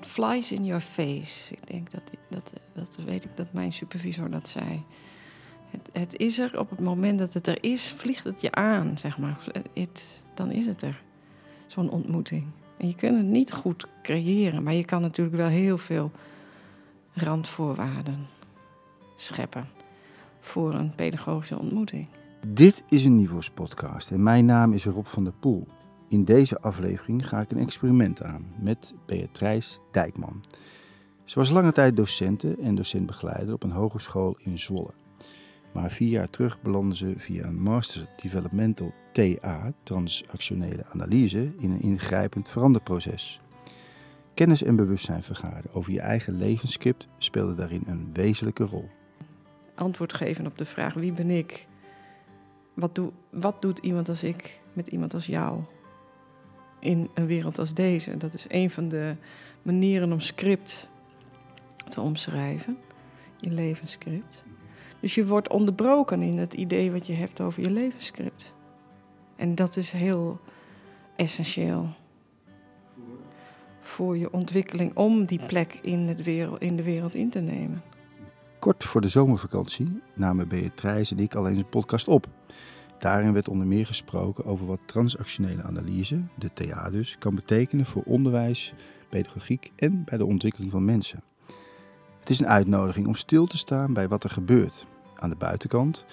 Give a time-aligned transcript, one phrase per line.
[0.00, 1.54] it flies in your face.
[1.54, 4.84] Ik denk dat, dat, dat weet ik dat mijn supervisor dat zei.
[5.70, 8.98] Het, het is er op het moment dat het er is, vliegt het je aan,
[8.98, 9.44] zeg maar.
[9.74, 11.02] Het, dan is het er,
[11.66, 12.44] zo'n ontmoeting.
[12.76, 16.10] En je kunt het niet goed creëren, maar je kan natuurlijk wel heel veel
[17.12, 18.26] randvoorwaarden
[19.16, 19.68] scheppen
[20.40, 22.06] voor een pedagogische ontmoeting.
[22.46, 25.66] Dit is een Nivos podcast en mijn naam is Rob van der Poel.
[26.10, 30.44] In deze aflevering ga ik een experiment aan met Beatrice Dijkman.
[31.24, 34.90] Ze was lange tijd docenten en docentbegeleider op een hogeschool in Zwolle.
[35.72, 41.82] Maar vier jaar terug belandde ze via een Master Developmental TA, transactionele analyse, in een
[41.82, 43.40] ingrijpend veranderproces.
[44.34, 48.88] Kennis en bewustzijn vergaren over je eigen levensscript speelde daarin een wezenlijke rol.
[49.74, 51.66] Antwoord geven op de vraag wie ben ik?
[52.74, 55.60] Wat, doe, wat doet iemand als ik met iemand als jou?
[56.80, 58.16] In een wereld als deze.
[58.16, 59.16] Dat is een van de
[59.62, 60.88] manieren om script
[61.88, 62.78] te omschrijven.
[63.36, 64.44] Je levensscript.
[65.00, 68.52] Dus je wordt onderbroken in het idee wat je hebt over je levensscript.
[69.36, 70.40] En dat is heel
[71.16, 71.88] essentieel
[73.80, 77.82] voor je ontwikkeling om die plek in, het wereld, in de wereld in te nemen.
[78.58, 82.28] Kort voor de zomervakantie namen Beatrice en ik alleen een podcast op.
[83.00, 88.02] Daarin werd onder meer gesproken over wat transactionele analyse, de TA dus, kan betekenen voor
[88.02, 88.74] onderwijs,
[89.08, 91.22] pedagogiek en bij de ontwikkeling van mensen.
[92.18, 96.04] Het is een uitnodiging om stil te staan bij wat er gebeurt aan de buitenkant,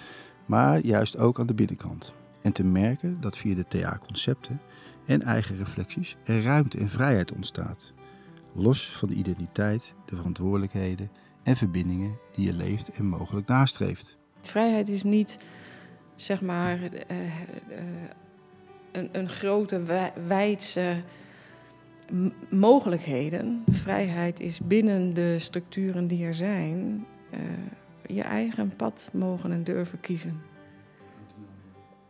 [0.45, 2.13] maar juist ook aan de binnenkant.
[2.41, 4.61] En te merken dat via de TA-concepten
[5.05, 7.93] en eigen reflecties er ruimte en vrijheid ontstaat.
[8.53, 11.11] Los van de identiteit, de verantwoordelijkheden
[11.43, 14.17] en verbindingen die je leeft en mogelijk nastreeft.
[14.41, 15.37] Vrijheid is niet,
[16.17, 17.77] zeg maar, uh, uh,
[18.91, 19.81] een, een, grote
[20.27, 20.95] wijdse
[22.49, 23.63] mogelijkheden.
[23.69, 27.39] Vrijheid is binnen de structuren die er zijn, uh,
[28.05, 30.41] je eigen pad mogen en durven kiezen.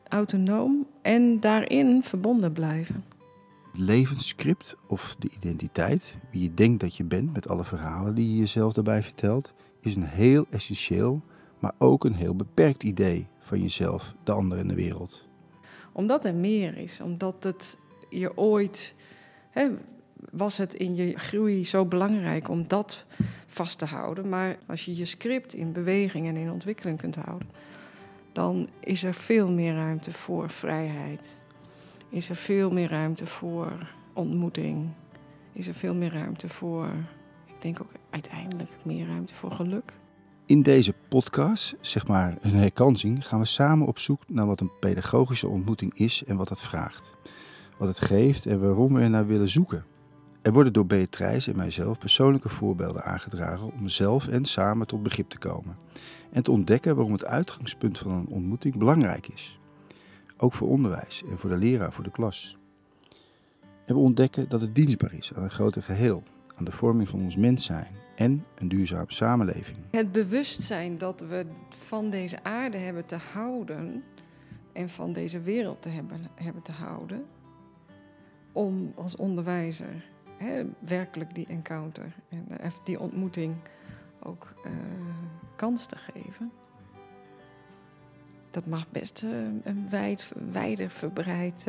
[0.08, 3.04] Autonoom en daarin verbonden blijven.
[3.72, 8.30] Het levensscript of de identiteit, wie je denkt dat je bent met alle verhalen die
[8.30, 11.22] je jezelf daarbij vertelt, is een heel essentieel,
[11.60, 15.26] maar ook een heel beperkt idee van jezelf, de ander en de wereld.
[15.92, 17.78] Omdat er meer is, omdat het
[18.10, 18.94] je ooit.
[19.50, 19.70] Hè,
[20.32, 23.06] was het in je groei zo belangrijk om dat
[23.48, 24.30] vast te houden.
[24.30, 27.50] Maar als je je script in beweging en in ontwikkeling kunt houden,
[28.32, 31.36] dan is er veel meer ruimte voor vrijheid.
[32.10, 34.90] Is er veel meer ruimte voor ontmoeting.
[35.52, 36.88] Is er veel meer ruimte voor,
[37.46, 39.94] ik denk ook uiteindelijk meer ruimte voor geluk.
[40.48, 44.72] In deze podcast, zeg maar een herkansing, gaan we samen op zoek naar wat een
[44.80, 47.16] pedagogische ontmoeting is en wat dat vraagt.
[47.78, 49.86] Wat het geeft en waarom we er naar willen zoeken.
[50.42, 55.30] Er worden door Beatrice en mijzelf persoonlijke voorbeelden aangedragen om zelf en samen tot begrip
[55.30, 55.78] te komen.
[56.32, 59.60] En te ontdekken waarom het uitgangspunt van een ontmoeting belangrijk is.
[60.38, 62.58] Ook voor onderwijs en voor de leraar, voor de klas.
[63.86, 66.24] En we ontdekken dat het dienstbaar is aan een groter geheel,
[66.56, 69.78] aan de vorming van ons mens zijn en een duurzame samenleving.
[69.92, 74.04] Het bewustzijn dat we van deze aarde hebben te houden
[74.74, 77.26] en van deze wereld te hebben, hebben te houden,
[78.52, 80.06] om als onderwijzer
[80.80, 83.56] werkelijk die encounter en die ontmoeting
[84.20, 84.72] ook uh,
[85.56, 86.52] kans te geven.
[88.52, 89.32] Dat mag best uh,
[89.64, 91.66] een wijd, wijder verbreid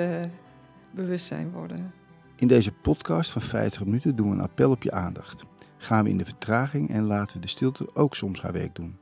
[0.90, 1.92] bewustzijn worden.
[2.36, 5.46] In deze podcast van 50 minuten doen we een appel op je aandacht.
[5.78, 8.96] Gaan we in de vertraging en laten we de stilte ook soms haar werk doen.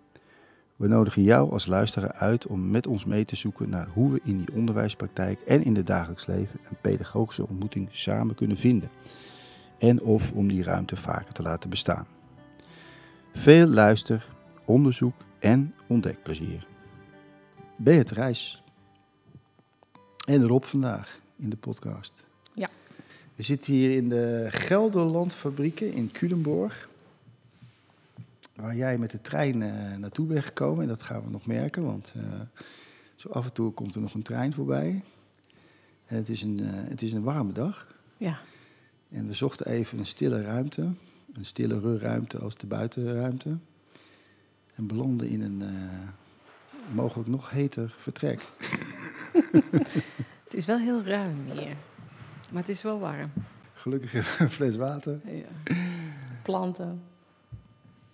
[0.77, 4.21] We nodigen jou als luisteraar uit om met ons mee te zoeken naar hoe we
[4.25, 8.91] in die onderwijspraktijk en in het dagelijks leven een pedagogische ontmoeting samen kunnen vinden
[9.79, 12.07] en of om die ruimte vaker te laten bestaan.
[13.33, 14.27] Veel luister,
[14.65, 16.67] onderzoek en ontdekplezier.
[17.77, 18.59] Beatrice
[20.29, 22.26] en Rob vandaag in de podcast.
[23.37, 26.89] We zitten hier in de Gelderlandfabrieken in Culemborg.
[28.55, 30.83] Waar jij met de trein uh, naartoe bent gekomen.
[30.83, 32.23] En dat gaan we nog merken, want uh,
[33.15, 35.03] zo af en toe komt er nog een trein voorbij.
[36.07, 37.95] En het is een, uh, het is een warme dag.
[38.17, 38.39] Ja.
[39.09, 40.83] En we zochten even een stille ruimte,
[41.33, 43.57] een stillere ruimte als de buitenruimte.
[44.75, 45.63] En belanden in een
[46.93, 48.41] mogelijk nog heter vertrek.
[50.45, 51.77] het is wel heel ruim hier,
[52.51, 53.31] maar het is wel warm.
[53.75, 55.21] Gelukkig een fles water.
[55.25, 55.75] Ja.
[56.43, 57.03] Planten.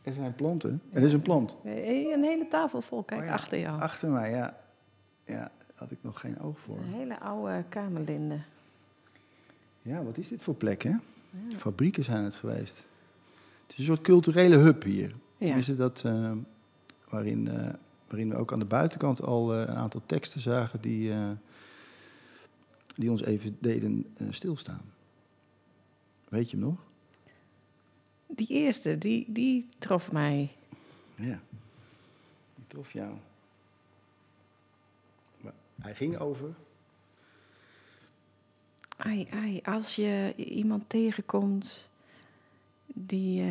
[0.03, 0.81] Er zijn planten.
[0.91, 0.97] Ja.
[0.97, 1.57] Er is een plant.
[1.65, 3.33] Een hele tafel vol, kijk, oh ja.
[3.33, 3.81] achter jou.
[3.81, 4.57] Achter mij, ja.
[5.25, 6.79] Ja, daar had ik nog geen oog voor.
[6.79, 8.39] Een hele oude kamerlinde.
[9.83, 10.93] Ja, wat is dit voor plek, hè?
[11.57, 12.85] Fabrieken zijn het geweest.
[13.63, 15.15] Het is een soort culturele hub hier.
[15.39, 16.33] Tenminste, dat, eh,
[17.09, 17.69] waarin, eh,
[18.09, 21.13] waarin we ook aan de buitenkant al eh, een aantal teksten zagen die,
[22.95, 24.83] die ons even deden eh, stilstaan.
[26.29, 26.79] Weet je hem nog?
[28.27, 30.53] Die eerste, die, die trof mij.
[31.15, 31.41] Ja.
[32.55, 33.15] Die trof jou.
[35.41, 36.55] Maar hij ging over.
[38.97, 41.91] Ai, ai, als je iemand tegenkomt
[42.87, 43.49] die eh,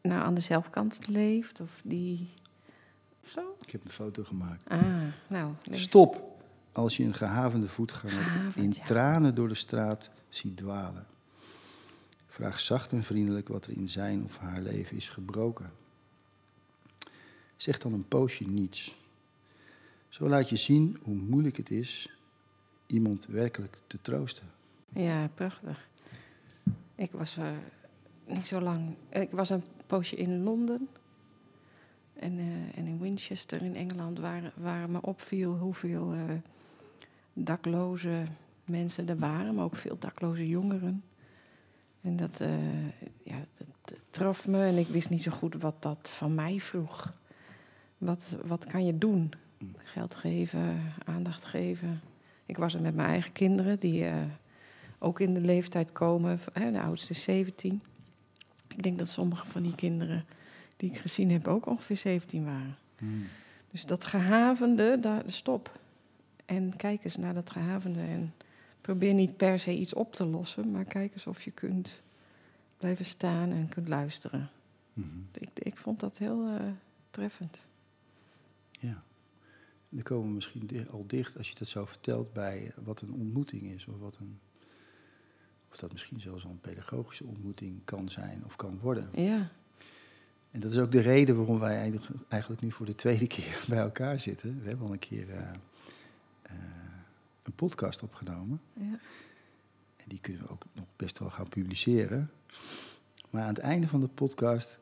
[0.00, 2.28] nou aan de zelfkant leeft of die.
[3.24, 3.56] Of zo?
[3.60, 4.68] Ik heb een foto gemaakt.
[4.68, 5.52] Ah, nou.
[5.70, 6.27] Stop
[6.72, 8.84] als je een gehavende voetganger Gehavend, in ja.
[8.84, 11.06] tranen door de straat ziet dwalen.
[12.26, 15.70] Vraag zacht en vriendelijk wat er in zijn of haar leven is gebroken.
[17.56, 18.96] Zeg dan een poosje niets.
[20.08, 22.10] Zo laat je zien hoe moeilijk het is
[22.86, 24.46] iemand werkelijk te troosten.
[24.88, 25.88] Ja, prachtig.
[26.94, 27.50] Ik was eh,
[28.26, 28.96] niet zo lang.
[29.08, 30.88] Ik was een poosje in Londen.
[32.12, 36.20] En, eh, en in Winchester in Engeland, waar, waar me opviel hoeveel eh,
[37.44, 38.22] dakloze
[38.64, 41.02] mensen er waren, maar ook veel dakloze jongeren.
[42.00, 42.86] En dat, eh,
[43.22, 47.12] ja, dat, trof me en ik wist niet zo goed wat dat van mij vroeg.
[47.98, 49.32] Wat, wat kan je doen?
[49.76, 52.00] Geld geven, aandacht geven.
[52.46, 54.14] Ik was er met mijn eigen kinderen, die eh,
[54.98, 56.40] ook in de leeftijd komen.
[56.52, 57.82] De oudste is 17.
[58.68, 60.24] Ik denk dat sommige van die kinderen
[60.76, 62.76] die ik gezien heb ook ongeveer 17 waren.
[63.70, 65.80] Dus dat gehavende, daar, stop.
[66.48, 68.00] En kijk eens naar dat gehavende.
[68.00, 68.34] En
[68.80, 72.02] probeer niet per se iets op te lossen, maar kijk eens of je kunt
[72.76, 74.50] blijven staan en kunt luisteren.
[74.92, 75.06] Mhm.
[75.32, 76.66] Ik, ik vond dat heel eh,
[77.10, 77.58] treffend.
[78.70, 79.02] Ja.
[79.88, 83.00] En dan komen we misschien al dicht, als je dat zo vertelt, bij eh, wat
[83.00, 83.86] een ontmoeting is.
[83.86, 84.38] Of, wat een,
[85.70, 89.08] of dat misschien zelfs al een pedagogische ontmoeting kan zijn of kan worden.
[89.14, 89.50] Ja,
[90.50, 91.76] En dat is ook de reden waarom wij
[92.28, 94.62] eigenlijk- nu voor de tweede keer bij elkaar zitten.
[94.62, 95.50] We hebben al een keer eh,
[97.42, 98.60] een podcast opgenomen.
[98.72, 98.98] ja.
[99.96, 102.30] En die kunnen we ook nog best wel gaan publiceren.
[103.30, 104.78] Maar aan het einde van de podcast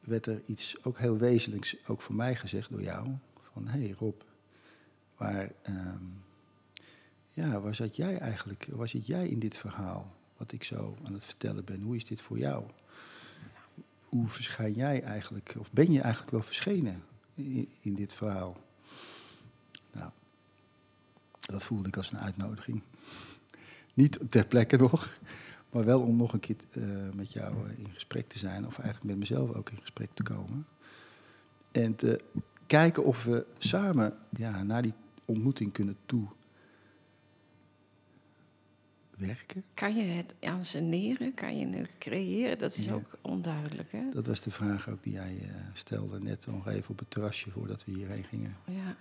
[0.00, 3.06] werd er iets ook heel wezenlijks, ook voor mij gezegd door jou.
[3.52, 4.20] Van, hé hey Rob,
[5.16, 6.04] waar, ehm,
[7.30, 10.16] ja, waar zat jij eigenlijk, waar zit jij in dit verhaal?
[10.36, 12.64] Wat ik zo aan het vertellen ben, hoe is dit voor jou?
[14.04, 17.02] Hoe verschijn jij eigenlijk, of ben je eigenlijk wel verschenen
[17.34, 18.56] in, in dit verhaal?
[21.48, 22.82] Dat voelde ik als een uitnodiging.
[23.94, 25.18] Niet ter plekke nog,
[25.70, 26.82] maar wel om nog een keer eh,
[27.14, 30.22] met jou eh, in gesprek te zijn, of eigenlijk met mezelf ook in gesprek te
[30.22, 30.66] komen.
[31.72, 32.20] En te
[32.66, 34.92] kijken of we samen ja, naar die
[35.24, 36.26] ontmoeting kunnen toe
[39.16, 39.64] werken.
[39.74, 41.34] Kan je het anseneren?
[41.34, 42.58] Kan je het creëren?
[42.58, 42.92] Dat is Ja.
[42.92, 44.10] ook onduidelijk, hè?
[44.10, 47.50] Dat was de vraag ook die jij eh, stelde net nog even op het terrasje
[47.50, 48.56] voordat we hierheen gingen.
[48.64, 48.96] Ja.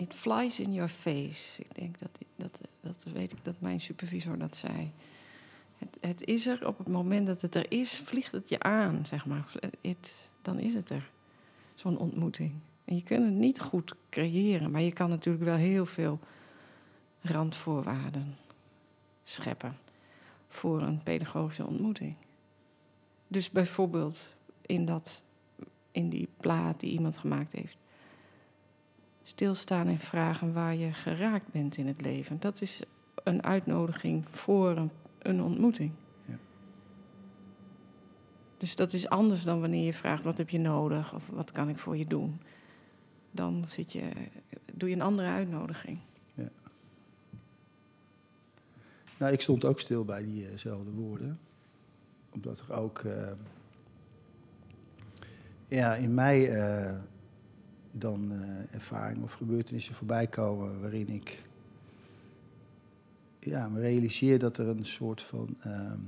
[0.00, 1.62] It flies in your face.
[1.62, 4.90] Ik denk dat, dat, dat weet ik dat mijn supervisor dat zei.
[5.78, 9.06] Het, het is er op het moment dat het er is, vliegt het je aan,
[9.06, 9.52] zeg maar.
[9.80, 11.10] Het, dan is het er,
[11.74, 12.52] zo'n ontmoeting.
[12.84, 16.18] En je kunt het niet goed creëren, maar je kan natuurlijk wel heel veel
[17.20, 18.36] randvoorwaarden
[19.22, 19.78] scheppen
[20.48, 22.14] voor een pedagogische ontmoeting.
[23.28, 24.28] Dus bijvoorbeeld
[24.66, 25.22] in, dat,
[25.90, 27.78] in die plaat die iemand gemaakt heeft.
[29.30, 32.40] Stilstaan en vragen waar je geraakt bent in het leven.
[32.40, 32.82] Dat is
[33.24, 35.92] een uitnodiging voor een, een ontmoeting.
[36.24, 36.38] Ja.
[38.56, 41.68] Dus dat is anders dan wanneer je vraagt wat heb je nodig of wat kan
[41.68, 42.40] ik voor je doen.
[43.30, 44.10] Dan zit je,
[44.74, 45.98] doe je een andere uitnodiging.
[49.18, 51.38] Nou, ik stond ook stil bij diezelfde woorden.
[52.30, 53.32] Omdat er ook eh,
[55.68, 56.98] ja, in mij eh,
[58.00, 61.42] dan eh, ervaringen of gebeurtenissen voorbij komen waarin ik
[63.40, 65.56] ja, me realiseer dat er een soort van.
[65.60, 66.00] ehm,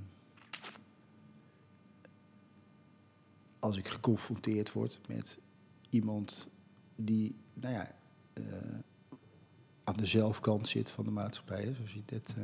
[3.59, 5.39] als ik geconfronteerd word met
[5.91, 6.49] iemand
[6.97, 7.95] die, nou ja,
[8.33, 8.45] eh,
[9.85, 12.35] aan de zelfkant zit van de maatschappij, zoals je dit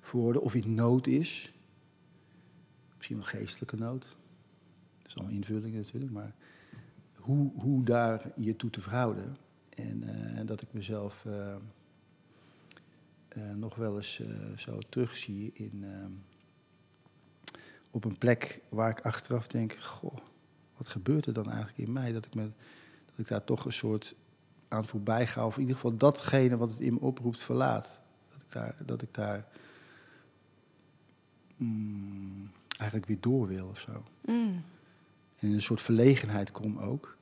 [0.00, 1.52] verwoordde, of in nood is.
[2.96, 4.02] Misschien wel geestelijke nood.
[5.02, 6.34] Dat is al een invulling natuurlijk, maar
[7.26, 9.36] hoe, hoe daar je toe te verhouden.
[9.68, 11.54] En eh, dat ik mezelf eh,
[13.28, 14.22] eh, nog wel eens
[14.56, 15.84] zo terugzie in,
[17.90, 20.16] op een plek waar ik achteraf denk, goh,
[20.76, 22.12] wat gebeurt er dan eigenlijk in mij?
[22.12, 22.50] Dat ik, me,
[23.06, 24.14] dat ik daar toch een soort
[24.68, 28.00] aan voorbij ga, of in ieder geval datgene wat het in me oproept verlaat.
[28.32, 29.48] Dat ik daar, dat ik daar
[31.56, 34.02] mm, eigenlijk weer door wil of zo.
[34.24, 34.62] Mm.
[35.36, 37.15] En in een soort verlegenheid kom ook.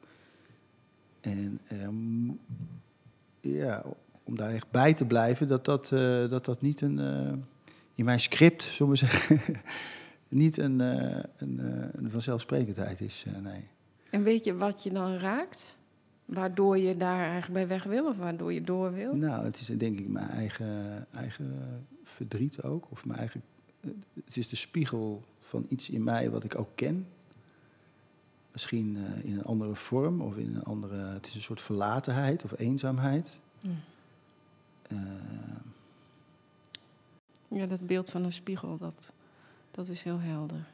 [1.24, 2.26] En ehm,
[3.40, 3.84] ja,
[4.24, 6.98] om daar echt bij te blijven, dat dat, eh, dat, dat niet een.
[6.98, 7.32] eh,
[7.94, 9.40] in mijn script, zullen we zeggen.
[10.28, 11.58] niet een, eh, een,
[11.92, 13.24] een vanzelfsprekendheid is.
[13.42, 13.64] nee.
[14.10, 15.76] En weet je wat je dan raakt?
[16.24, 19.14] Waardoor je daar eigenlijk bij weg wil of waardoor je door wil?
[19.16, 21.54] Nou, het is denk ik mijn eigen, eigen
[22.04, 22.86] verdriet ook.
[22.90, 23.42] Of mijn eigen.
[24.24, 27.06] Het is de spiegel van iets in mij wat ik ook ken.
[28.54, 30.96] Misschien eh, in een andere vorm of in een andere.
[30.96, 33.40] Het is een soort verlatenheid of eenzaamheid.
[33.60, 33.80] Mm.
[34.88, 34.98] Eh,
[37.48, 39.10] Ja, dat beeld van een spiegel, dat,
[39.70, 40.66] dat is heel helder.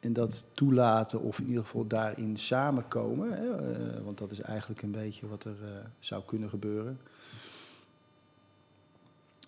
[0.00, 3.32] en dat toelaten of in ieder geval daarin samenkomen.
[3.32, 5.56] Hè, eh, want dat is eigenlijk een beetje wat er
[5.98, 7.00] zou kunnen gebeuren.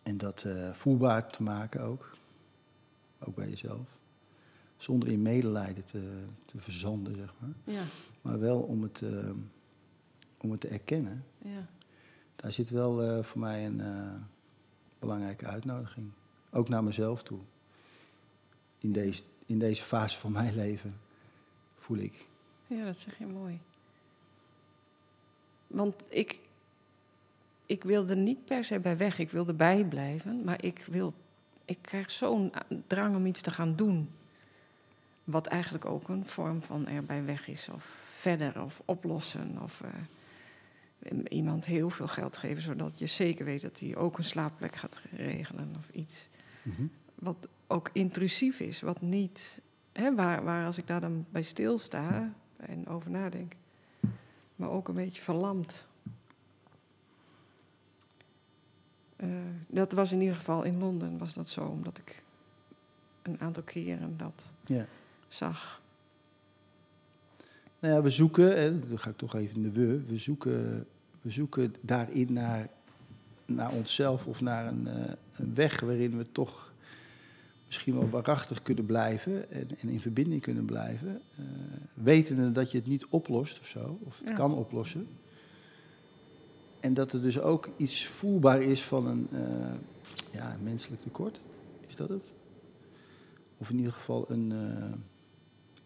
[0.03, 2.11] En dat voelbaar te maken ook.
[3.19, 3.87] Ook bij jezelf.
[4.85, 7.75] Zonder in medelijden te, te verzanden, zeg maar.
[7.75, 7.83] Ja,
[8.23, 9.31] Maar wel om het, eh,
[10.39, 11.25] om het te erkennen.
[11.39, 11.67] ja.
[12.37, 14.13] Daar zit wel eh, voor mij een eh,
[14.99, 16.11] belangrijke uitnodiging.
[16.51, 17.39] Ook naar mezelf toe.
[18.79, 20.97] In deze, in deze fase van mijn leven
[21.77, 22.27] voel ik.
[22.67, 23.61] Ja, dat zeg je mooi.
[25.67, 26.41] Want ik,
[27.67, 29.19] ik wil er niet per se bij weg.
[29.19, 30.45] Ik wil erbij blijven.
[30.45, 31.15] Maar ik, wil,
[31.65, 32.53] ik krijg zo'n
[32.87, 34.09] drang om iets te gaan doen.
[35.25, 37.69] Wat eigenlijk ook een vorm van erbij weg is.
[37.69, 39.63] Of verder, of oplossen.
[39.63, 39.91] Of eh,
[41.29, 45.01] iemand heel veel geld geven, zodat je zeker weet dat hij ook een slaapplek gaat
[45.13, 46.29] regelen of iets.
[47.15, 49.61] Wat ook intrusief is, wat niet.
[49.93, 53.53] Hè, waar, waar als ik daar dan bij stilsta en over nadenk,
[54.57, 55.87] maar ook een beetje verlamd.
[59.17, 59.29] Eh,
[59.67, 62.23] dat was in ieder geval in Londen was dat zo, omdat ik
[63.23, 64.87] een aantal keren dat Ja.
[65.29, 65.83] Zag.
[67.79, 70.87] Nou ja, we zoeken, en dan ga ik toch even in de we, we zoeken,
[71.23, 72.69] we zoeken daarin naar,
[73.47, 76.73] naar onszelf of naar een, eh, een weg waarin we toch
[77.67, 81.21] misschien wel waarachtig kunnen blijven en, en in verbinding kunnen blijven.
[81.37, 81.45] eh
[81.95, 84.35] wetende dat je het niet oplost of zo, of het Ja.
[84.35, 85.07] kan oplossen.
[86.81, 89.73] En dat er dus ook iets voelbaar is van een eh,
[90.33, 91.41] ja, menselijk tekort.
[91.87, 92.33] Is dat het?
[93.59, 94.53] Of in ieder geval een.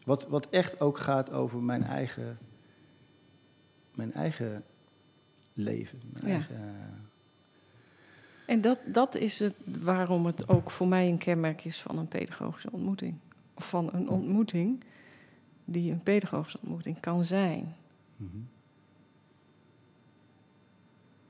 [0.09, 2.39] Wat, wat echt ook gaat over mijn eigen.
[3.95, 4.65] Mijn eigen
[5.53, 5.99] leven.
[6.13, 6.33] Mijn Ja.
[6.33, 7.11] eigen,
[8.47, 12.09] En dat, dat is het waarom het ook voor mij een kenmerk is van een
[12.09, 13.19] pedagogische ontmoeting.
[13.55, 14.85] Of van een ontmoeting
[15.65, 17.77] die een pedagogische ontmoeting kan zijn.
[18.17, 18.37] mhm.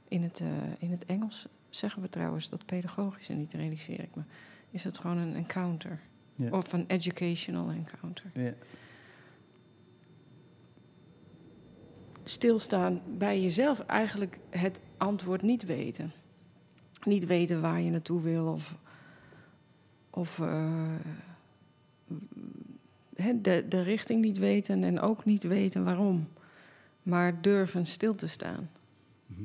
[0.08, 4.22] In het, eh, in het Engels zeggen we trouwens dat pedagogische, niet realiseer ik me,
[4.70, 6.00] is het gewoon een encounter.
[6.50, 8.54] Of een educational encounter.
[12.24, 16.12] Stilstaan bij jezelf, eigenlijk het antwoord niet weten.
[17.02, 18.74] Niet weten waar je naartoe wil of,
[20.10, 20.94] of eh,
[23.34, 26.28] de, de richting niet weten en ook niet weten waarom.
[27.02, 28.70] Maar durven stil te staan.
[29.26, 29.42] Mhm.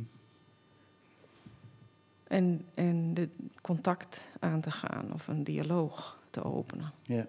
[2.23, 3.29] En, en de
[3.61, 6.91] contact aan te gaan of een dialoog te openen.
[7.03, 7.27] Ja.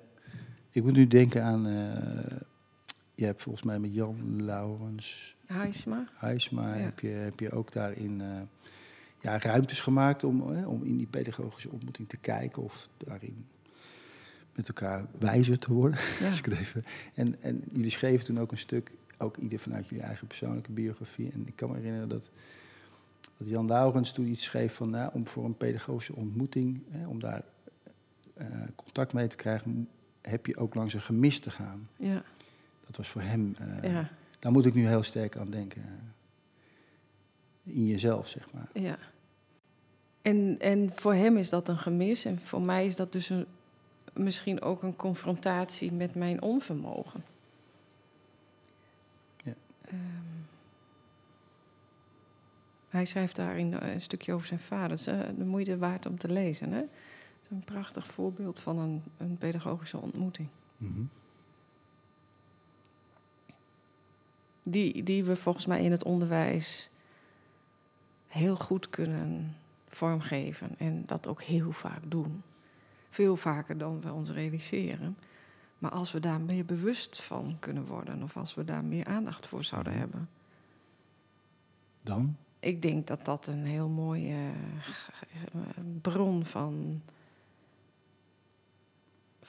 [0.70, 1.66] Ik moet nu denken aan.
[1.66, 2.36] eh
[3.16, 6.08] je hebt volgens mij met Jan Laurens Heisma?
[6.14, 6.74] Huisma.
[6.74, 6.82] Ja.
[6.82, 8.20] Heb, je, heb je ook daarin.
[8.20, 8.40] eh,
[9.20, 13.46] ja, ruimtes gemaakt om, hè, om in die pedagogische ontmoeting te kijken of daarin
[14.54, 15.98] met elkaar wijzer te worden.
[16.20, 16.26] Ja.
[16.28, 16.84] Als ik het even.
[17.14, 21.30] En, en jullie schreven toen ook een stuk, ook ieder vanuit jullie eigen persoonlijke biografie.
[21.32, 22.30] En ik kan me herinneren dat,
[23.36, 27.20] dat Jan Laurens toen iets schreef van, nou, om voor een pedagogische ontmoeting, hè, om
[27.20, 27.42] daar
[28.34, 29.88] eh, contact mee te krijgen,
[30.22, 31.88] heb je ook langs een gemis te gaan.
[31.96, 32.22] Ja,
[32.86, 35.82] Dat was voor hem, eh, ja, daar moet ik nu heel sterk aan denken.
[37.62, 38.68] In jezelf, zeg maar.
[38.72, 38.98] ja.
[40.22, 42.24] En, en voor hem is dat een gemis.
[42.24, 43.46] En voor mij is dat dus een,
[44.12, 47.24] misschien ook een confrontatie met mijn onvermogen.
[49.44, 49.54] Ja.
[49.84, 49.98] Ehm,
[52.88, 54.90] hij schrijft daarin een stukje over zijn vader.
[54.90, 56.72] Het is eh, de moeite waard om te lezen.
[56.72, 56.82] Hè?
[57.44, 60.48] Is een prachtig voorbeeld van een, een pedagogische ontmoeting.
[60.76, 61.02] Mhm.
[64.62, 66.90] Die, die we volgens mij in het onderwijs
[68.26, 69.56] heel goed kunnen
[69.88, 70.78] vormgeven.
[70.78, 72.42] En dat ook heel vaak doen.
[73.08, 75.16] Veel vaker dan we ons realiseren.
[75.78, 79.46] Maar als we daar meer bewust van kunnen worden, of als we daar meer aandacht
[79.46, 80.28] voor zouden hebben.
[82.02, 82.36] Dan?
[82.60, 84.50] Ik denk dat dat een heel mooie
[85.52, 85.60] eh,
[86.00, 87.02] bron van,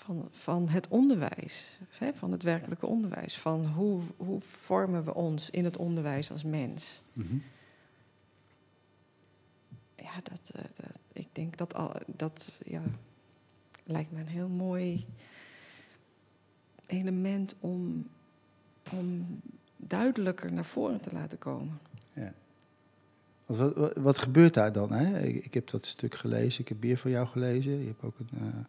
[0.05, 3.37] van, van het onderwijs, hè, van het werkelijke onderwijs.
[3.37, 7.01] Van hoe, hoe vormen we ons in het onderwijs als mens?
[7.13, 7.35] Mhm.
[9.95, 12.81] Ja, dat, eh, dat, ik denk dat al, dat ja,
[13.83, 15.05] lijkt me een heel mooi
[16.85, 18.07] element om,
[18.91, 19.25] om
[19.77, 21.79] duidelijker naar voren te laten komen.
[22.13, 22.33] Ja.
[23.45, 24.91] Wat, wat, gebeurt daar dan?
[24.91, 25.21] Hè?
[25.21, 27.79] Ik, ik heb dat stuk gelezen, ik heb meer van jou gelezen.
[27.79, 28.65] Je hebt ook een, eh,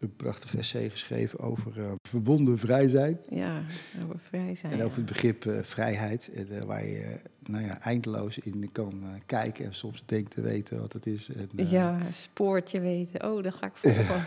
[0.00, 3.20] een prachtig essay geschreven over eh, verbonden vrij zijn.
[3.28, 3.62] Ja,
[4.04, 4.72] over vrij zijn.
[4.72, 4.84] En ja.
[4.84, 9.64] over het begrip eh, vrijheid, en, eh, waar je nou ja, eindeloos in kan kijken
[9.64, 11.28] en soms denkt te weten wat het is.
[11.28, 13.30] En, Ja, spoortje weten.
[13.30, 14.24] Oh, dat ga ik volgen.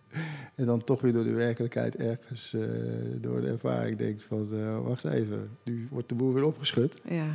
[0.54, 2.56] en dan toch weer door de werkelijkheid ergens,
[3.20, 4.48] door de ervaring denkt van,
[4.82, 7.00] wacht even, nu wordt de boel weer opgeschud.
[7.08, 7.30] Ja.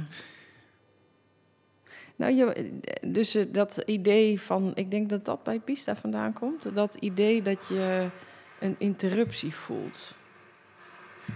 [2.21, 6.75] Nou, je, dus eh, dat idee van, ik denk dat dat bij Pista vandaan komt.
[6.75, 8.09] Dat idee dat je
[8.59, 10.15] een interruptie voelt.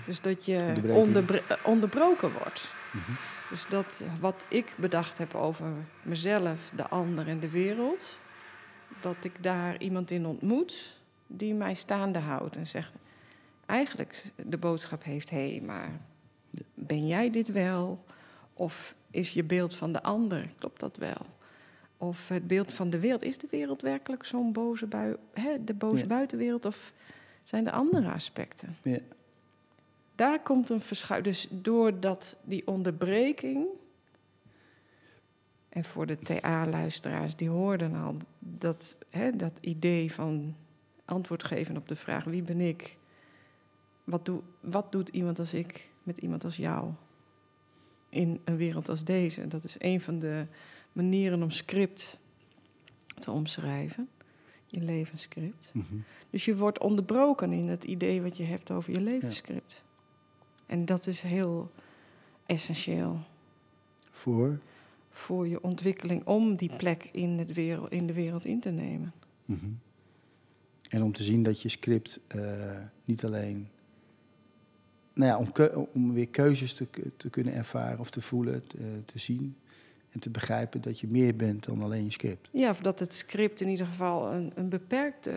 [0.06, 2.74] Dus dat je onderbre- eh, onderbroken wordt.
[2.92, 3.12] Mhm.
[3.50, 8.20] Dus dat wat ik bedacht heb over mezelf, de ander en de wereld,
[9.00, 12.92] dat ik daar iemand in ontmoet die mij staande houdt en zegt,
[13.66, 15.90] eigenlijk de boodschap heeft, hé, hey, maar
[16.74, 18.04] ben jij dit wel?
[18.54, 21.26] Of is je beeld van de ander, klopt dat wel?
[21.98, 25.74] Of het beeld van de wereld, is de wereld werkelijk zo'n boze bui, hè, de
[25.74, 26.06] boze Ja.
[26.06, 26.94] buitenwereld of
[27.44, 28.76] zijn er andere aspecten?
[28.84, 29.00] Ja.
[30.16, 31.34] Daar komt een verschuiving.
[31.36, 33.66] Dus doordat die onderbreking.
[35.70, 40.56] En voor de TA-luisteraars, die hoorden al dat, hè, dat idee van
[41.06, 42.98] antwoord geven op de vraag: wie ben ik?
[44.04, 46.92] Wat, doe, wat doet iemand als ik met iemand als jou?
[48.16, 49.48] In een wereld als deze.
[49.48, 50.48] Dat is een van de
[50.92, 52.18] manieren om script
[53.18, 54.10] te omschrijven.
[54.66, 55.72] Je levensscript.
[55.74, 55.96] Mhm.
[56.30, 59.84] Dus je wordt onderbroken in het idee wat je hebt over je levensscript.
[60.66, 61.72] En dat is heel
[62.46, 63.20] essentieel
[64.12, 64.60] Voor?
[65.10, 69.14] voor je ontwikkeling om die plek in, het wereld, in de wereld in te nemen.
[69.46, 69.66] Mhm.
[70.90, 73.68] En om te zien dat je script eh, niet alleen.
[75.16, 79.02] Nou ja, om, keu- om weer keuzes te, te kunnen ervaren of te voelen, te,
[79.06, 79.56] te zien.
[80.10, 82.50] En te begrijpen dat je meer bent dan alleen je script.
[82.52, 85.34] Ja, of dat het script in ieder geval een, een beperkte,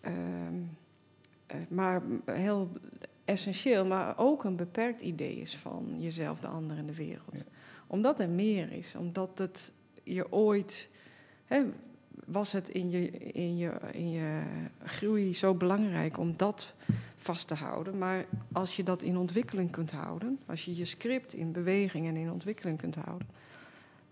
[0.00, 0.54] ehm,
[1.46, 2.72] eh, maar heel
[3.24, 7.32] essentieel, maar ook een beperkt idee is van jezelf, de ander en de wereld.
[7.32, 7.42] Ja.
[7.86, 10.88] Omdat er meer is, omdat het je ooit,
[11.44, 11.64] hè,
[12.26, 14.42] was het in je, in, je, in je
[14.84, 16.72] groei zo belangrijk om dat
[17.16, 17.98] vast te houden.
[17.98, 22.16] Maar als je dat in ontwikkeling kunt houden, als je je script in beweging en
[22.16, 23.28] in ontwikkeling kunt houden,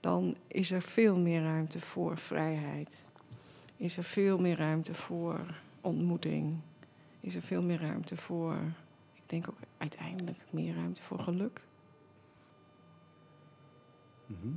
[0.00, 3.02] dan is er veel meer ruimte voor vrijheid.
[3.76, 5.40] Is er veel meer ruimte voor
[5.80, 6.60] ontmoeting.
[7.20, 8.54] Is er veel meer ruimte voor,
[9.14, 11.60] ik denk ook uiteindelijk meer ruimte voor geluk.
[14.26, 14.48] Mhm.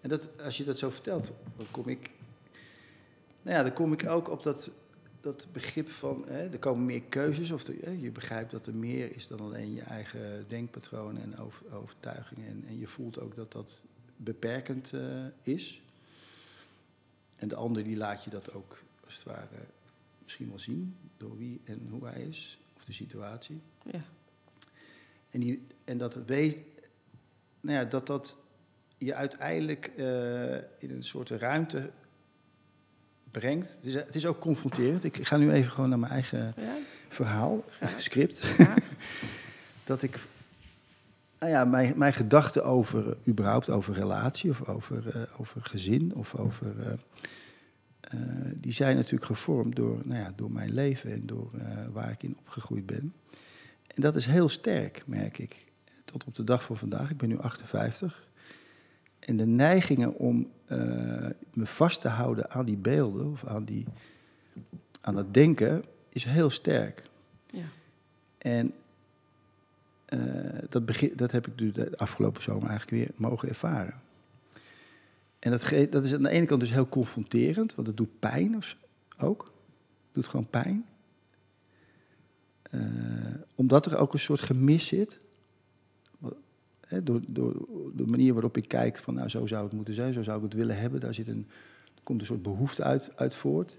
[0.00, 2.10] En dat, als je dat zo vertelt, dan kom ik.
[3.42, 4.70] Nou ja, dan kom ik ook op dat,
[5.20, 6.24] dat begrip van.
[6.26, 7.50] Hè, er komen meer keuzes.
[7.50, 11.38] Of de- hè, je begrijpt dat er meer is dan alleen je eigen denkpatronen en
[11.38, 12.48] over, overtuigingen.
[12.48, 13.82] En, en je voelt ook dat dat
[14.16, 15.82] beperkend eh, is.
[17.36, 19.66] En de ander die laat je dat ook als het ware
[20.22, 20.96] misschien wel zien.
[21.16, 22.58] Door wie en hoe hij is.
[22.76, 23.60] Of de situatie.
[23.90, 24.04] Ja.
[25.30, 26.62] En, die, en dat weet,
[27.60, 28.36] nou ja, dat dat
[28.98, 31.90] je uiteindelijk eh, in een soort ruimte
[33.32, 33.74] brengt.
[33.74, 35.04] Het is, het is ook confronterend.
[35.04, 36.76] Ik ga nu even gewoon naar mijn eigen Ja?
[37.08, 37.64] verhaal,
[37.96, 38.54] script.
[38.58, 38.74] Ja.
[39.84, 40.18] Dat ik,
[41.38, 46.14] nou ja, mijn, mijn gedachten over, eh, überhaupt over relatie of over, eh, over gezin
[46.14, 46.74] of over...
[46.80, 48.18] eh,
[48.54, 51.50] die zijn natuurlijk gevormd door, nou ja, door mijn leven en door
[51.92, 53.14] waar ik in opgegroeid ben.
[53.86, 55.66] En dat is heel sterk, merk ik.
[56.04, 57.10] Tot op de dag van vandaag.
[57.10, 58.26] Ik ben nu 58.
[59.24, 60.78] En de neigingen om eh,
[61.54, 63.86] me vast te houden aan die beelden of aan, die,
[65.00, 67.02] aan het denken is heel sterk.
[67.46, 67.64] ja.
[68.38, 68.72] En
[70.04, 70.18] eh,
[70.68, 74.00] dat, begin, dat heb ik nu de afgelopen zomer eigenlijk weer mogen ervaren.
[75.38, 78.56] En dat, dat is aan de ene kant dus heel confronterend, want het doet pijn
[78.56, 78.76] of
[79.18, 79.44] ook.
[79.44, 80.84] Het doet gewoon pijn.
[82.62, 82.80] Eh,
[83.54, 85.20] omdat er ook een soort gemis zit.
[87.02, 87.54] Door, door
[87.94, 90.44] de manier waarop ik kijk van nou zo zou het moeten zijn, zo zou ik
[90.44, 91.00] het willen hebben.
[91.00, 91.46] Daar zit een,
[91.94, 93.78] er komt een soort behoefte uit, uit voort.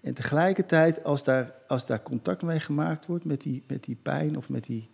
[0.00, 4.36] En tegelijkertijd, als daar, als daar contact mee gemaakt wordt met die, met die pijn
[4.36, 4.88] of met, die,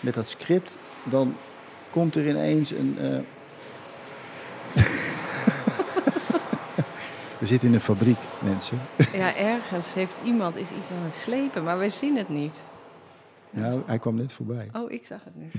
[0.00, 1.34] met dat script, dan
[1.90, 2.98] komt er ineens een.
[2.98, 3.18] eh,
[7.38, 8.78] We zitten in een fabriek, mensen.
[9.12, 12.68] Ja, ergens heeft iemand is iets aan het slepen, maar wij zien het niet.
[13.50, 14.68] Nou, hij kwam net voorbij.
[14.72, 15.50] Oh, ik zag het nu.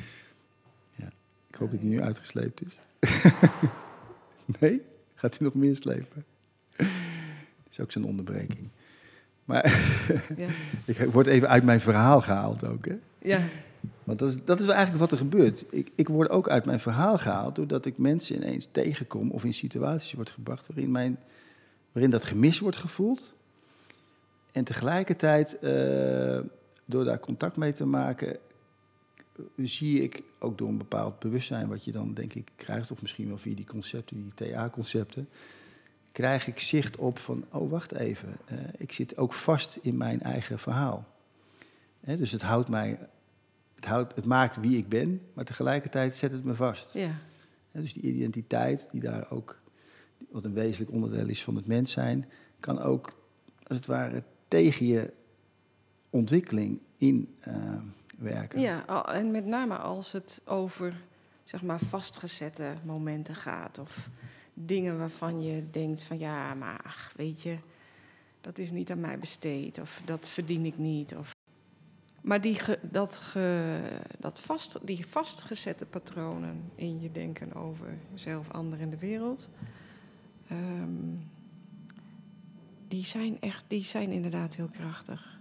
[1.63, 2.79] Hoop dat hij nu uitgesleept is.
[4.59, 4.81] nee?
[5.15, 6.25] Gaat hij nog meer slepen?
[6.77, 6.87] Dat
[7.71, 8.69] is ook zijn onderbreking.
[9.45, 9.65] Maar
[10.37, 10.47] Ja.
[10.85, 12.95] ik word even uit mijn verhaal gehaald ook, hè?
[13.19, 13.47] ja.
[14.03, 15.65] Want dat is, dat is wel eigenlijk wat er gebeurt.
[15.69, 19.53] Ik, ik word ook uit mijn verhaal gehaald doordat ik mensen ineens tegenkom of in
[19.53, 21.19] situaties word gebracht waarin, mijn,
[21.91, 23.35] waarin dat gemis wordt gevoeld.
[24.51, 26.39] En tegelijkertijd, eh,
[26.85, 28.37] door daar contact mee te maken,
[29.55, 33.27] zie ik ook door een bepaald bewustzijn wat je dan denk ik krijgt, of misschien
[33.27, 35.29] wel via die concepten, die TA-concepten,
[36.11, 40.21] krijg ik zicht op van, oh wacht even, eh, ik zit ook vast in mijn
[40.21, 41.07] eigen verhaal.
[41.99, 42.99] Dus het houdt mij
[43.75, 46.87] het, houdt, het maakt wie ik ben, maar tegelijkertijd zet het me vast.
[46.93, 47.11] ja.
[47.71, 49.57] Dus die identiteit, die daar ook,
[50.29, 52.25] wat een wezenlijk onderdeel is van het mens zijn,
[52.59, 53.13] kan ook,
[53.63, 55.13] als het ware, tegen je
[56.09, 57.55] ontwikkeling in eh,
[58.23, 58.59] werken.
[58.59, 60.93] Ja, en met name als het over
[61.43, 64.09] zeg maar vastgezette momenten gaat of
[64.53, 67.57] dingen waarvan je denkt van ja, maar ach, weet je,
[68.41, 71.15] dat is niet aan mij besteed of dat verdien ik niet.
[71.15, 71.35] Of...
[72.21, 73.79] Maar die, ge- dat, ge,
[74.19, 79.49] dat vast, die vastgezette patronen in je denken over jezelf, anderen in de wereld,
[80.47, 81.15] ehm,
[82.87, 85.32] die, zijn echt, die zijn inderdaad heel krachtig.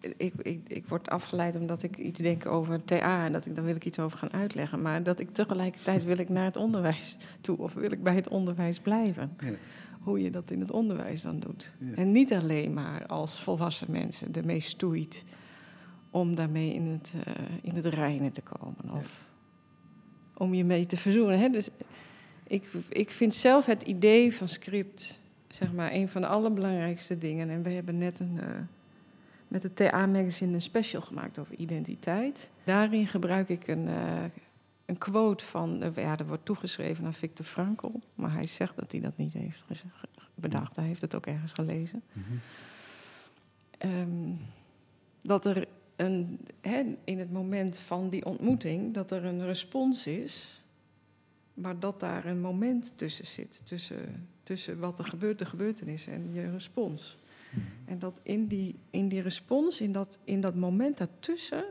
[0.00, 3.64] Ik, ik, ik word afgeleid omdat ik iets denk over TA en dat ik dan
[3.64, 4.82] wil ik iets over gaan uitleggen.
[4.82, 8.28] Maar dat ik tegelijkertijd wil ik naar het onderwijs toe of wil ik bij het
[8.28, 9.32] onderwijs blijven.
[9.38, 9.52] Ja.
[10.00, 11.72] Hoe je dat in het onderwijs dan doet.
[11.78, 11.94] Ja.
[11.94, 15.24] En niet alleen maar als volwassen mensen ermee stoeit
[16.10, 19.00] om daarmee in het, eh, in het reinen te komen.
[19.00, 19.28] Of
[20.34, 21.38] om je mee te verzoenen.
[21.38, 21.48] Hè?
[21.48, 21.68] Dus
[22.46, 27.48] ik, ik vind zelf het idee van script, zeg maar, een van de allerbelangrijkste dingen.
[27.48, 28.60] En we hebben net een, eh,
[29.48, 32.50] met het TA-magazine een special gemaakt over identiteit.
[32.64, 34.24] Daarin gebruik ik een, eh,
[34.86, 37.90] een quote van, eh, ja, dat wordt toegeschreven aan Viktor Frankl.
[38.14, 39.64] Maar hij zegt dat hij dat niet heeft
[40.34, 40.76] bedacht.
[40.76, 42.02] Hij heeft het ook ergens gelezen.
[42.12, 42.24] Mhm.
[43.78, 44.32] Ehm,
[45.22, 50.62] dat er een, hè, in het moment van die ontmoeting, dat er een respons is,
[51.54, 56.32] maar dat daar een moment tussen zit, tussen, tussen wat er gebeurt, de gebeurtenis en
[56.32, 57.18] je respons.
[57.84, 61.64] En dat in die, in die respons, in dat, in dat moment daartussen,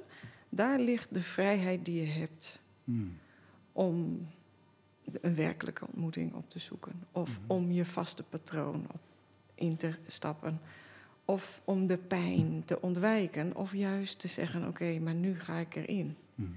[0.49, 3.17] daar ligt de vrijheid die je hebt Hmm.
[3.71, 4.27] om
[5.21, 7.03] een werkelijke ontmoeting op te zoeken.
[7.11, 7.51] Of Mhm.
[7.51, 8.99] om je vaste patroon op
[9.55, 10.59] in te stappen.
[11.25, 13.55] Of om de pijn te ontwijken.
[13.55, 16.15] Of juist te zeggen, oké, maar nu ga ik erin.
[16.35, 16.49] Mhm.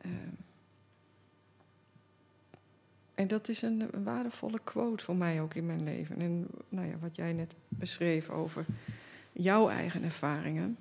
[0.00, 0.14] Ehm,
[3.20, 6.20] en dat is een, een waardevolle quote voor mij ook in mijn leven.
[6.20, 8.66] En nou ja, wat jij net beschreef over
[9.32, 10.76] jouw eigen ervaringen.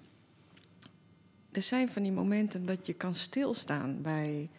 [1.51, 4.49] Er zijn van die momenten dat je kan stilstaan bij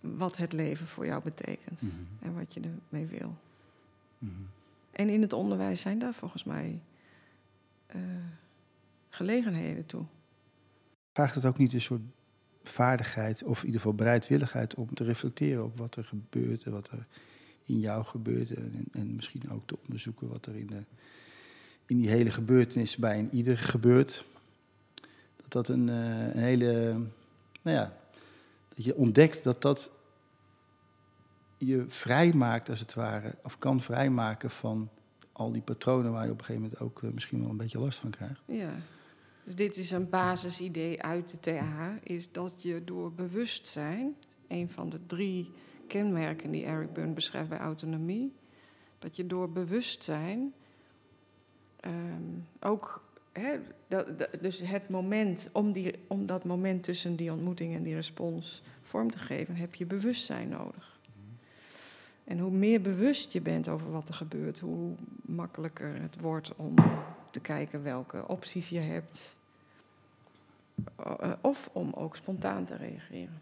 [0.00, 1.82] wat het leven voor jou betekent.
[1.82, 1.94] Mhm.
[2.20, 3.36] En wat je ermee wil.
[4.18, 4.32] Mhm.
[4.90, 6.80] En in het onderwijs zijn daar volgens mij
[7.86, 8.00] eh,
[9.08, 10.04] gelegenheden toe.
[11.12, 12.02] Vraagt het ook niet een soort
[12.68, 16.88] vaardigheid, of in ieder geval bereidwilligheid om te reflecteren op wat er gebeurt en wat
[16.90, 17.06] er
[17.64, 18.54] in jou gebeurt.
[18.54, 20.82] En, en misschien ook te onderzoeken wat er in, de,
[21.86, 24.24] in die hele gebeurtenis bij een ieder gebeurt.
[25.36, 26.92] Dat dat een, eh, een hele,
[27.62, 27.96] nou ja,
[28.74, 29.90] dat je ontdekt dat dat
[31.56, 34.88] je vrijmaakt als het ware, of kan vrijmaken van
[35.32, 37.80] al die patronen waar je op een gegeven moment ook eh, misschien wel een beetje
[37.80, 38.40] last van krijgt.
[38.44, 38.72] Ja.
[39.48, 44.14] Dus dit is een basisidee uit de TH, is dat je door bewustzijn,
[44.48, 45.50] een van de drie
[45.86, 48.32] kenmerken die Eric Byrne beschrijft bij autonomie,
[48.98, 50.52] dat je door bewustzijn
[51.80, 52.22] ehm,
[52.60, 53.04] ook,
[53.88, 57.94] dat, dat- dus het moment, om, die, om dat moment tussen die ontmoeting en die
[57.94, 60.98] respons vorm te geven, heb je bewustzijn nodig.
[62.24, 66.74] En hoe meer bewust je bent over wat er gebeurt, hoe makkelijker het wordt om
[67.30, 69.36] te kijken welke opties je hebt.
[70.96, 73.40] Eh, Of om ook spontaan te reageren.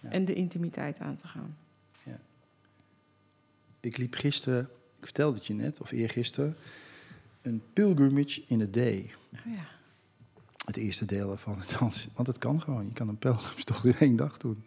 [0.00, 0.10] Ja.
[0.10, 1.56] En de intimiteit aan te gaan.
[3.80, 6.56] Ik liep gisteren, ik vertelde het je net, of eergisteren,
[7.42, 9.14] een pilgrimage in a day.
[9.32, 9.64] Oh ja.
[10.64, 11.58] Het eerste deel ervan.
[12.14, 12.84] Want het kan gewoon.
[12.86, 14.64] Je kan een pelgrimstocht in één dag doen.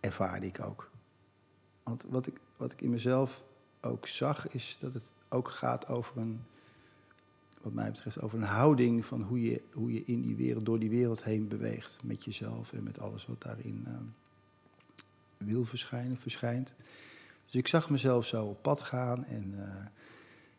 [0.00, 0.90] Ervaarde ik ook.
[1.82, 3.42] Want wat ik, wat ik in mezelf
[3.80, 6.44] ook zag, is dat het ook gaat over een,
[7.62, 10.78] wat mij betreft, over een houding van hoe je, hoe je in die wereld, door
[10.78, 11.98] die wereld heen beweegt.
[12.04, 14.04] Met jezelf en met alles wat daarin, ehm,
[15.36, 16.74] wil verschijnen, verschijnt.
[17.44, 19.86] Dus ik zag mezelf zo op pad gaan en eh,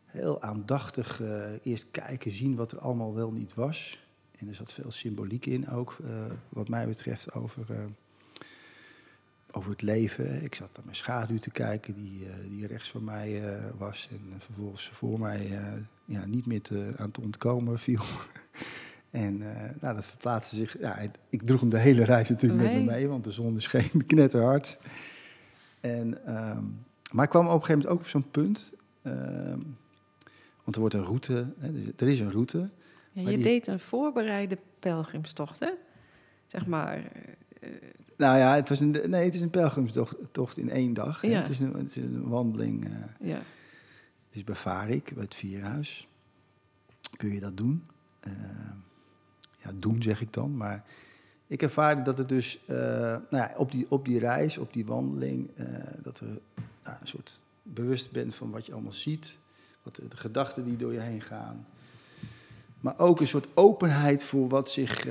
[0.06, 4.06] heel aandachtig eh, eerst kijken, zien wat er allemaal wel niet was.
[4.38, 7.86] En er zat veel symboliek in ook, eh, wat mij betreft, over, eh,
[9.52, 10.44] over het leven.
[10.44, 14.08] Ik zat naar mijn schaduw te kijken, die, eh, die rechts van mij eh, was.
[14.12, 15.74] En eh, vervolgens voor mij eh,
[16.08, 18.02] ja, niet meer te, aan te ontkomen viel.
[19.10, 20.80] en eh, nou, dat verplaatste zich.
[20.80, 20.98] Ja,
[21.30, 24.78] ik- droeg hem de hele reis natuurlijk met me mee, want de zon scheen knetterhard.
[25.80, 26.64] En, ehm,
[27.12, 28.74] maar ik kwam op een gegeven moment ook op zo'n punt.
[29.02, 29.60] ehm,
[30.64, 32.70] want er wordt een route, hè, er is een route.
[33.12, 35.70] Ja, je die- deed een voorbereide pelgrimstocht, hè?
[36.46, 36.96] Zeg maar.
[37.60, 37.70] eh,
[38.18, 41.22] Nou ja, het, was een, nee, het is een pelgrimstocht tocht in één dag.
[41.22, 41.28] hè.
[41.28, 41.40] Ja.
[41.40, 42.86] Het, is een, het is een wandeling.
[42.86, 42.92] eh,
[43.30, 43.40] ja.
[44.38, 46.08] Is bij Varik, bij het Vierhuis.
[47.18, 47.86] Kun je dat doen?
[48.20, 48.32] Eh,
[49.64, 50.58] ja, doen zeg ik dan.
[50.58, 50.84] Maar
[51.48, 54.86] ik ervaarde dat het dus eh, nou ja, op, die, op die reis, op die
[54.86, 55.66] wandeling, eh,
[56.02, 56.28] dat er
[56.84, 59.38] nou, een soort bewust bent van wat je allemaal ziet.
[59.84, 61.68] Wat de, gedachten die door je heen gaan.
[62.80, 65.06] Maar ook een soort openheid voor wat zich.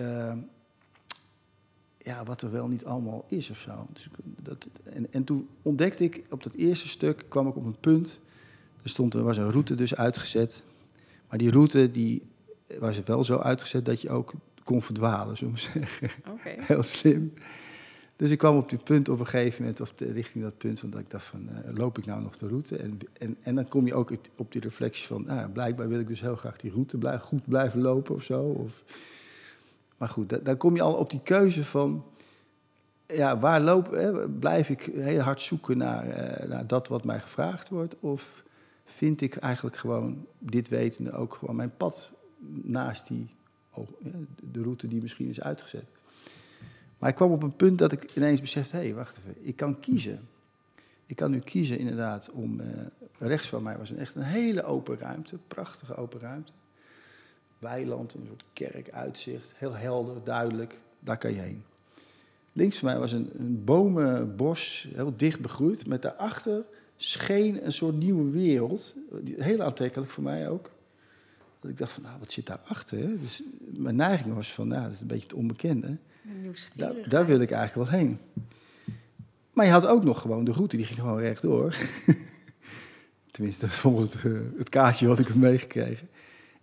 [1.98, 3.86] ja, wat er wel niet allemaal is of zo.
[3.92, 7.64] Dus ik- dat, en, en toen ontdekte ik op dat eerste stuk, kwam ik op
[7.64, 8.20] een punt.
[8.86, 10.62] Er, stond, er was een route dus uitgezet.
[11.28, 12.22] Maar die route die
[12.78, 14.32] was wel zo uitgezet dat je ook
[14.64, 16.10] kon verdwalen, zullen we zeggen.
[16.42, 17.32] Heel slim.
[18.16, 20.80] Dus ik kwam op dit punt op een gegeven moment, of de- richting dat punt,
[20.80, 22.76] van dat ik dacht van, eh, loop ik nou nog de route?
[22.76, 26.08] En, en, en dan kom je ook op die reflectie van, nou, blijkbaar wil ik
[26.08, 28.42] dus heel graag die route blij, goed blijven lopen of zo.
[28.42, 28.82] Of,
[29.96, 32.04] maar goed, da- dan kom je al op die keuze van,
[33.06, 37.20] ja, waar loop, hè, blijf ik heel hard zoeken naar, eh, naar dat wat mij
[37.20, 37.94] gevraagd wordt?
[38.00, 38.44] Of
[38.86, 42.12] vind ik eigenlijk gewoon, dit wetende, ook gewoon mijn pad
[42.62, 43.28] naast die,
[43.70, 43.88] oh,
[44.52, 45.90] de route die misschien is uitgezet?
[46.98, 49.56] Maar ik kwam op een punt dat ik ineens besefte, hé, hey, wacht even, ik
[49.56, 50.28] kan kiezen.
[51.06, 52.66] Ik kan nu kiezen inderdaad om, eh,
[53.18, 56.52] rechts van mij was een, echt een hele open ruimte, prachtige open ruimte.
[57.58, 61.64] Weiland, een soort kerk, uitzicht, heel helder, duidelijk, daar kan je heen.
[62.52, 66.64] Links van mij was een, een bomenbos, heel dicht begroeid, met daarachter
[66.96, 68.94] scheen een soort nieuwe wereld,
[69.36, 70.70] heel aantrekkelijk voor mij ook.
[71.60, 72.98] Dat ik dacht van, nou, wat zit daarachter?
[72.98, 73.18] hè?
[73.18, 75.96] Dus mijn neiging was van, nou, dat is een beetje het onbekende.
[76.74, 78.18] Daar, daar wil ik eigenlijk wel heen.
[79.52, 81.76] Maar je had ook nog gewoon de route, die ging gewoon rechtdoor.
[83.30, 86.08] Tenminste, volgens het, eh, het kaartje wat ik had meegekregen.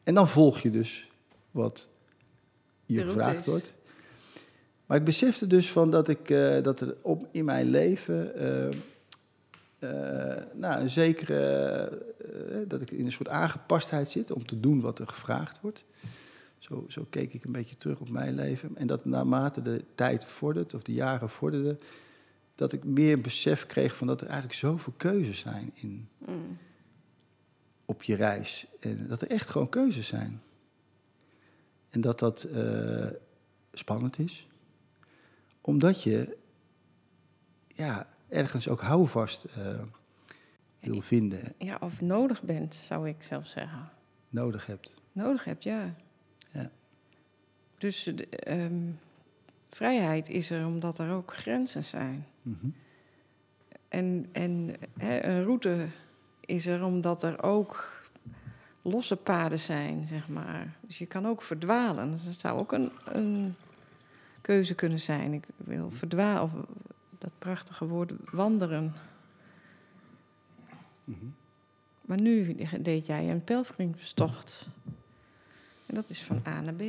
[0.04, 1.12] En dan volg je dus
[1.52, 1.90] wat
[2.86, 3.74] je gevraagd wordt.
[4.86, 8.80] Maar ik besefte dus van dat, ik, eh, dat er op, in mijn leven eh,
[10.54, 11.42] nou, een zekere,
[12.50, 15.86] eh, dat ik in een soort aangepastheid zit om te doen wat er gevraagd wordt.
[16.58, 18.78] Zo, zo keek ik een beetje terug op mijn leven.
[18.78, 21.80] En dat naarmate de tijd vordert, of de jaren vorderden,
[22.56, 26.58] dat ik meer besef kreeg van dat er eigenlijk zoveel keuzes zijn in, Mm.
[27.86, 28.68] op je reis.
[28.80, 30.42] En dat er echt gewoon keuzes zijn.
[31.90, 33.08] En dat dat eh,
[33.74, 34.48] spannend is.
[35.62, 36.38] Omdat je
[37.68, 39.80] ja, ergens ook houvast eh
[40.80, 43.90] wil vinden, Ja, of nodig bent, zou ik zelf zeggen.
[44.30, 45.02] nodig hebt.
[45.12, 45.96] Nodig hebt, ja.
[46.52, 46.72] Ja.
[47.78, 48.92] Dus de, ehm,
[49.70, 52.26] vrijheid is er omdat er ook grenzen zijn.
[52.42, 52.68] Mhm.
[53.88, 55.86] En, en een route
[56.40, 58.02] is er omdat er ook
[58.82, 60.78] losse paden zijn, zeg maar.
[60.82, 62.12] Dus je kan ook verdwalen.
[62.12, 63.56] Dus dat zou ook een, een
[64.42, 65.34] keuze kunnen zijn.
[65.34, 66.52] Ik wil verdwalen, of
[67.24, 68.94] dat prachtige woord wandelen.
[71.04, 71.26] Mhm.
[72.02, 74.68] Maar nu deed jij een pelgrimstocht.
[75.86, 76.84] En dat is van A naar B.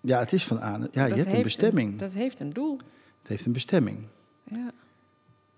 [0.00, 0.88] Ja, het is van aan.
[0.92, 1.98] Ja, je hebt een bestemming.
[1.98, 2.78] dat heeft een doel.
[3.18, 4.06] Het heeft een bestemming.
[4.44, 4.70] Ja.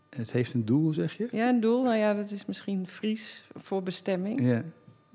[0.09, 1.29] Het heeft een doel, zeg je?
[1.33, 4.41] ja, een doel, nou ja, dat is misschien Fries voor bestemming.
[4.41, 4.65] Ja,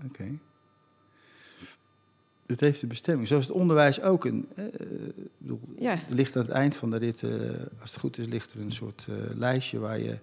[0.06, 0.38] oké.
[2.52, 3.28] Het heeft een bestemming.
[3.28, 4.48] Zoals het onderwijs ook een.
[4.56, 4.72] eh, eh,
[5.38, 5.92] bedoel, Ja.
[5.92, 7.30] Er ligt aan het eind van de rit, eh,
[7.82, 10.18] als het goed is, ligt er een soort eh, lijstje waar je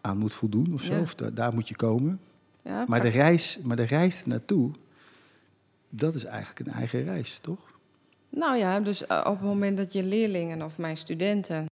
[0.00, 0.92] aan moet voldoen of zo.
[0.94, 1.00] Ja.
[1.00, 2.20] Of da- daar moet je komen.
[2.62, 4.70] Ja, Maar de, reis, maar de reis ernaartoe,
[5.88, 7.58] dat is eigenlijk een eigen reis, toch?
[8.30, 11.66] Nou ja, dus op het moment dat je leerlingen of mijn studenten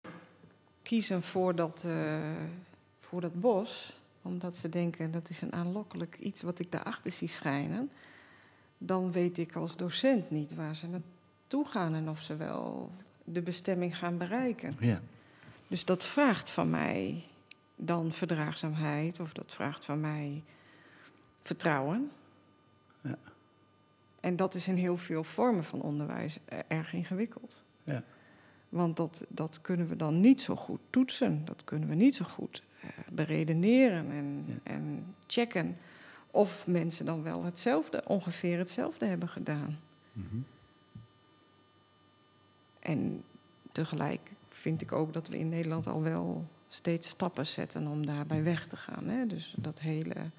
[0.81, 1.87] kiezen voor dat,
[2.99, 7.27] voor dat bos, omdat ze denken dat is een aanlokkelijk iets wat ik daarachter zie
[7.27, 7.89] schijnen,
[8.77, 12.91] dan weet ik als docent niet waar ze naartoe gaan en of ze wel
[13.23, 14.75] de bestemming gaan bereiken.
[14.79, 15.01] Ja.
[15.67, 17.23] Dus dat vraagt van mij
[17.75, 20.43] dan verdraagzaamheid of dat vraagt van mij
[21.41, 22.11] vertrouwen.
[23.01, 23.17] Ja.
[24.19, 27.63] En dat is in heel veel vormen van onderwijs erg ingewikkeld.
[27.83, 28.03] Ja.
[28.69, 31.45] Want dat, dat kunnen we dan niet zo goed toetsen.
[31.45, 34.53] Dat kunnen we niet zo goed eh, beredeneren en, Ja.
[34.63, 35.77] en checken.
[36.37, 39.79] Of mensen dan wel hetzelfde, ongeveer hetzelfde hebben gedaan.
[40.11, 40.37] Mhm.
[42.79, 43.23] En
[43.71, 48.43] tegelijk vind ik ook dat we in Nederland al wel steeds stappen zetten om daarbij
[48.43, 49.07] weg te gaan.
[49.07, 49.25] Hè?
[49.25, 50.31] Dus dat hele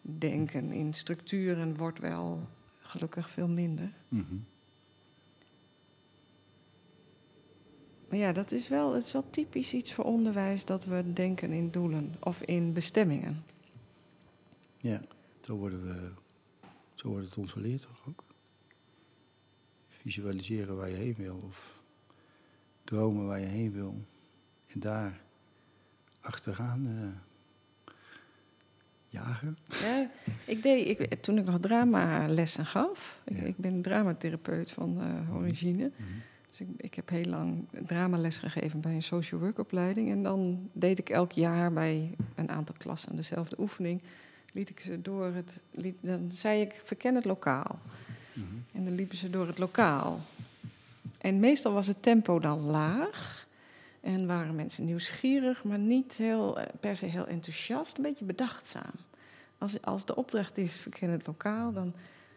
[0.00, 2.48] denken in structuren wordt wel
[2.80, 3.92] gelukkig veel minder.
[4.08, 4.36] Mhm.
[8.08, 11.52] Maar ja, dat is wel, het is wel typisch iets voor onderwijs dat we denken
[11.52, 13.44] in doelen of in bestemmingen.
[14.76, 15.00] Ja,
[15.44, 16.10] zo, worden we,
[16.94, 18.24] zo wordt het ons geleerd toch ook?
[19.88, 21.80] Visualiseren waar je heen wil of
[22.84, 24.04] dromen waar je heen wil.
[24.66, 25.20] En daar
[26.20, 27.92] achteraan eh,
[29.08, 29.56] jagen.
[29.82, 30.10] Ja,
[30.46, 33.42] ik deed, ik, toen ik nog dramalessen gaf, ik, Ja.
[33.42, 35.90] ik ben dramatherapeut van eh, origine.
[36.48, 40.10] Dus ik, ik heb heel lang dramales gegeven bij een social work opleiding.
[40.10, 44.02] En dan deed ik elk jaar bij een aantal klassen dezelfde oefening.
[44.54, 47.78] Liet ik ze door het, liet, dan zei ik, verken het lokaal.
[48.32, 48.46] Mhm.
[48.72, 50.20] En dan liepen ze door het lokaal.
[51.18, 53.46] En meestal was het tempo dan laag.
[54.00, 57.96] En waren mensen nieuwsgierig, maar niet heel, eh, per se heel enthousiast.
[57.96, 58.92] Een beetje bedachtzaam.
[59.58, 61.94] Als, als de opdracht is, verken het lokaal, dan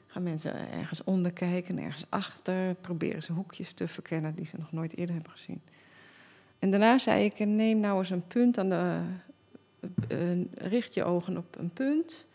[0.07, 2.75] gaan mensen ergens onder kijken, ergens achter.
[2.75, 5.61] Proberen ze hoekjes te verkennen die ze nog nooit eerder hebben gezien.
[6.59, 8.99] En daarna zei ik, neem nou eens een punt aan de...
[10.53, 12.25] richt je ogen op een punt.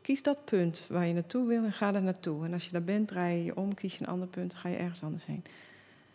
[0.00, 2.44] Kies dat punt waar je naartoe wil en ga er naartoe.
[2.44, 4.68] En als je daar bent, draai je je om, kies je een ander punt, ga
[4.68, 5.42] je ergens anders heen.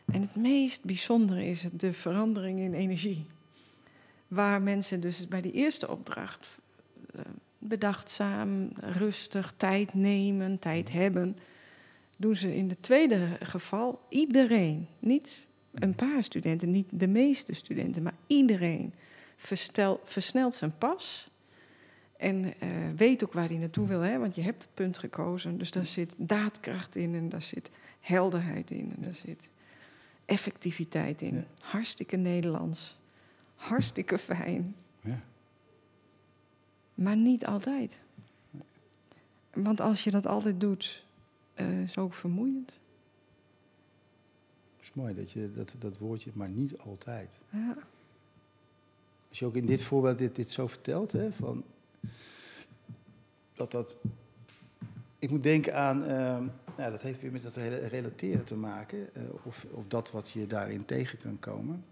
[0.05, 3.25] En het meest bijzondere is de verandering in energie.
[4.27, 6.47] Waar mensen dus bij die eerste opdracht
[7.15, 7.21] eh,
[7.57, 11.37] bedachtzaam, rustig, tijd nemen, tijd hebben,
[12.17, 18.03] doen ze in het tweede geval iedereen, niet een paar studenten, niet de meeste studenten,
[18.03, 18.93] maar iedereen
[19.37, 21.29] verstel, versnelt zijn pas.
[22.17, 24.17] En eh, weet ook waar hij naartoe wil, hè?
[24.19, 25.57] want je hebt het punt gekozen.
[25.57, 27.69] Dus daar zit daadkracht in en daar zit
[27.99, 29.49] helderheid in en daar zit
[30.25, 31.35] effectiviteit in.
[31.35, 31.43] Ja.
[31.59, 32.97] Hartstikke Nederlands,
[33.55, 35.19] hartstikke fijn, Ja.
[36.93, 37.99] maar niet altijd.
[39.53, 41.05] Want als je dat altijd doet,
[41.53, 42.79] eh, is het ook vermoeiend.
[44.75, 47.39] Het is mooi dat je dat, dat woordje, maar niet altijd.
[47.49, 47.77] Ja.
[49.37, 51.63] Als je ook in dit voorbeeld dit, dit zo vertelt, hè, van
[53.53, 54.03] dat dat.
[55.19, 56.45] Ik moet denken aan, ehm,
[56.77, 60.29] nou, dat heeft weer met dat rela- relateren te maken, eh, of, of dat wat
[60.29, 61.85] je daarin tegen kan komen.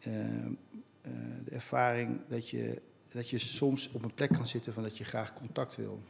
[0.00, 0.52] Ehm,
[1.00, 1.12] eh,
[1.44, 5.04] de ervaring dat je, dat je soms op een plek kan zitten van dat je
[5.04, 6.02] graag contact wil.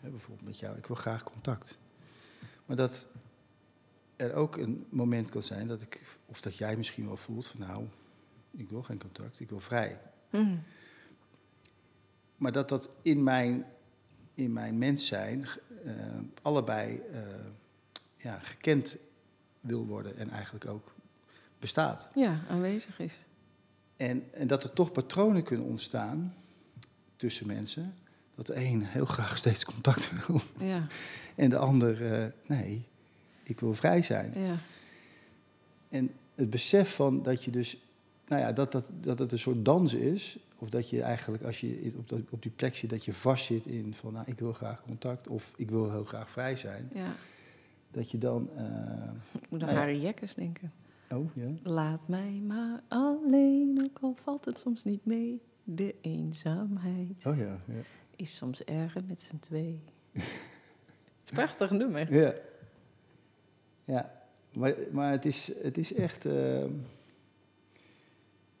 [0.00, 1.78] Bijvoorbeeld met jou, ik wil graag contact.
[2.64, 3.06] Maar dat
[4.16, 7.60] er ook een moment kan zijn dat ik, of dat jij misschien wel voelt van
[7.60, 7.86] nou,
[8.56, 10.00] ik wil geen contact, ik wil vrij.
[10.30, 10.62] Mm.
[12.36, 13.66] Maar dat dat in mijn,
[14.34, 15.46] in mijn mens zijn
[15.84, 15.92] eh,
[16.42, 17.20] allebei eh,
[18.16, 18.96] ja, gekend
[19.60, 20.94] wil worden en eigenlijk ook
[21.58, 22.08] bestaat.
[22.14, 23.18] ja, aanwezig is.
[23.96, 26.34] En, en dat er toch patronen kunnen ontstaan
[27.16, 27.94] tussen mensen.
[28.34, 30.86] Dat de een heel graag steeds contact wil Ja,
[31.34, 32.84] en de ander, eh, nee,
[33.42, 34.32] ik wil vrij zijn.
[34.36, 34.56] ja.
[35.88, 37.78] En het besef van dat je dus,
[38.26, 40.38] nou ja, dat, dat, dat het een soort dans is.
[40.58, 43.66] Of dat je eigenlijk, als je op, dat- op die plek zit, dat je vastzit
[43.66, 46.90] in van, nou, ik wil graag contact of ik wil heel graag vrij zijn.
[46.94, 47.12] ja.
[47.90, 48.64] Dat je dan, eh,
[49.42, 49.78] Ik moet aan Nou.
[49.78, 50.72] Harry Jekkers denken.
[51.10, 55.40] oh ja, Laat mij maar alleen, ook al valt het soms niet mee.
[55.64, 57.82] De eenzaamheid oh ja, ja.
[58.16, 59.80] is soms erger met z'n twee.
[61.34, 62.14] prachtig nummer.
[62.14, 62.34] Ja,
[63.84, 64.22] ja.
[64.52, 66.70] maar, maar het, is, het is echt ehm,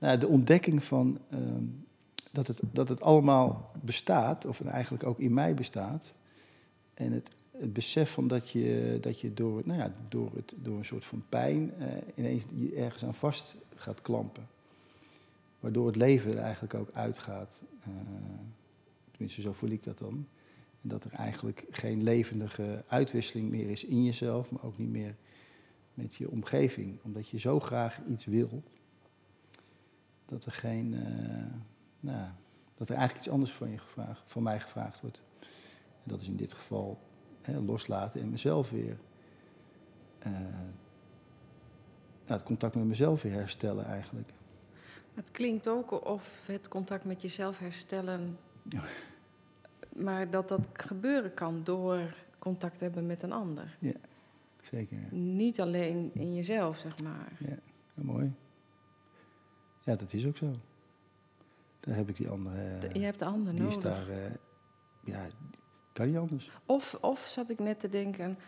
[0.06, 1.64] nou, de ontdekking van ehm,
[2.32, 6.14] dat, het, dat het allemaal bestaat, of eigenlijk ook in mij bestaat.
[6.94, 10.78] En het, het besef van dat je, dat je door, nou ja, door, het, door
[10.78, 14.46] een soort van pijn eh, ineens je ergens aan vast gaat klampen.
[15.60, 17.60] Waardoor het leven er eigenlijk ook uitgaat.
[17.82, 17.90] Eh,
[19.10, 20.26] tenminste, zo voel ik dat dan.
[20.82, 25.14] En dat er eigenlijk geen levendige uitwisseling meer is in jezelf, maar ook niet meer
[25.94, 26.98] met je omgeving.
[27.02, 28.62] Omdat je zo graag iets wil,
[30.26, 31.58] dat er geen, eh,
[32.00, 32.28] nou,
[32.74, 35.22] dat er eigenlijk iets anders van, je gevraagd, van mij gevraagd wordt.
[35.40, 36.98] En dat is in dit geval
[37.42, 38.96] hè, loslaten en mezelf weer,
[40.18, 40.30] eh,
[42.24, 44.28] nou, het contact met mezelf weer herstellen eigenlijk.
[45.14, 48.38] Het klinkt ook of het contact met jezelf herstellen.
[48.68, 48.82] Ja.
[49.96, 53.78] Maar dat dat gebeuren kan door contact hebben met een ander.
[54.62, 54.98] Zeker.
[54.98, 55.16] Ja.
[55.16, 57.32] Niet alleen in jezelf, zeg maar.
[57.38, 57.58] Ja,
[57.94, 58.32] mooi.
[59.86, 60.54] Ja, dat is ook zo.
[61.80, 62.78] Daar heb ik die andere.
[62.78, 63.82] De- je hebt de ander die is nodig.
[63.82, 64.08] daar.
[64.08, 64.30] eh,
[65.04, 65.26] ja,
[65.92, 66.50] kan niet anders.
[66.66, 68.38] Of, of zat ik net te denken,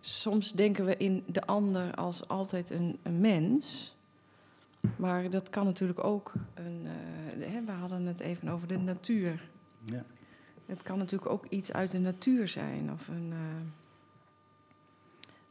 [0.00, 3.94] soms denken we in de ander als altijd een, een mens.
[4.96, 6.86] Maar dat kan natuurlijk ook een.
[7.40, 9.42] eh, we hadden het even over de natuur.
[9.84, 10.04] Ja.
[10.66, 12.92] Het kan natuurlijk ook iets uit de natuur zijn.
[12.92, 13.38] Of een, eh,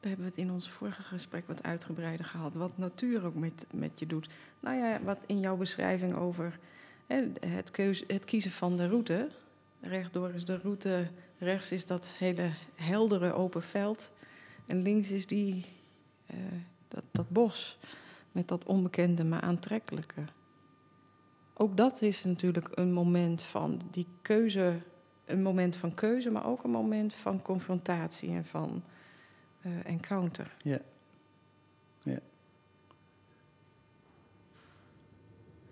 [0.02, 2.56] daar hebben we het in ons vorige gesprek wat uitgebreider gehad.
[2.56, 4.30] Wat natuur ook met, met je doet.
[4.60, 6.60] Nou ja, wat in jouw beschrijving over
[7.08, 9.30] hè, het, het kiezen van de route.
[9.82, 14.10] Rechtdoor is de route, rechts is dat hele heldere open veld.
[14.66, 15.66] En links is die,
[16.26, 16.38] eh,
[16.88, 17.78] dat, dat bos
[18.32, 20.22] met dat onbekende maar aantrekkelijke.
[21.54, 24.82] Ook dat is natuurlijk een moment van die keuze,
[25.26, 28.84] een moment van keuze, maar ook een moment van confrontatie en van
[29.84, 30.56] encounter.
[30.64, 30.80] Ja.
[32.04, 32.20] Ja.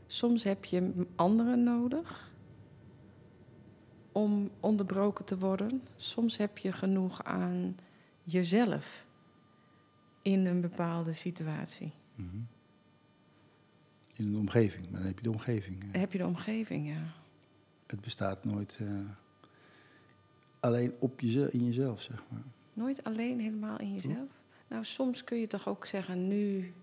[0.07, 2.31] Soms heb je anderen nodig
[4.11, 5.81] om onderbroken te worden.
[5.95, 7.75] Soms heb je genoeg aan
[8.23, 9.05] jezelf
[10.21, 11.91] in een bepaalde situatie.
[12.15, 12.37] Mhm.
[14.13, 15.93] In een omgeving, maar dan heb je de omgeving.
[15.93, 15.99] eh.
[15.99, 17.01] Heb je de omgeving, ja.
[17.87, 18.87] Het bestaat nooit eh,
[20.59, 22.43] alleen op jeze- in jezelf, zeg maar.
[22.79, 24.29] Nooit alleen helemaal in jezelf.
[24.67, 26.73] Nou, soms kun je toch ook zeggen, nu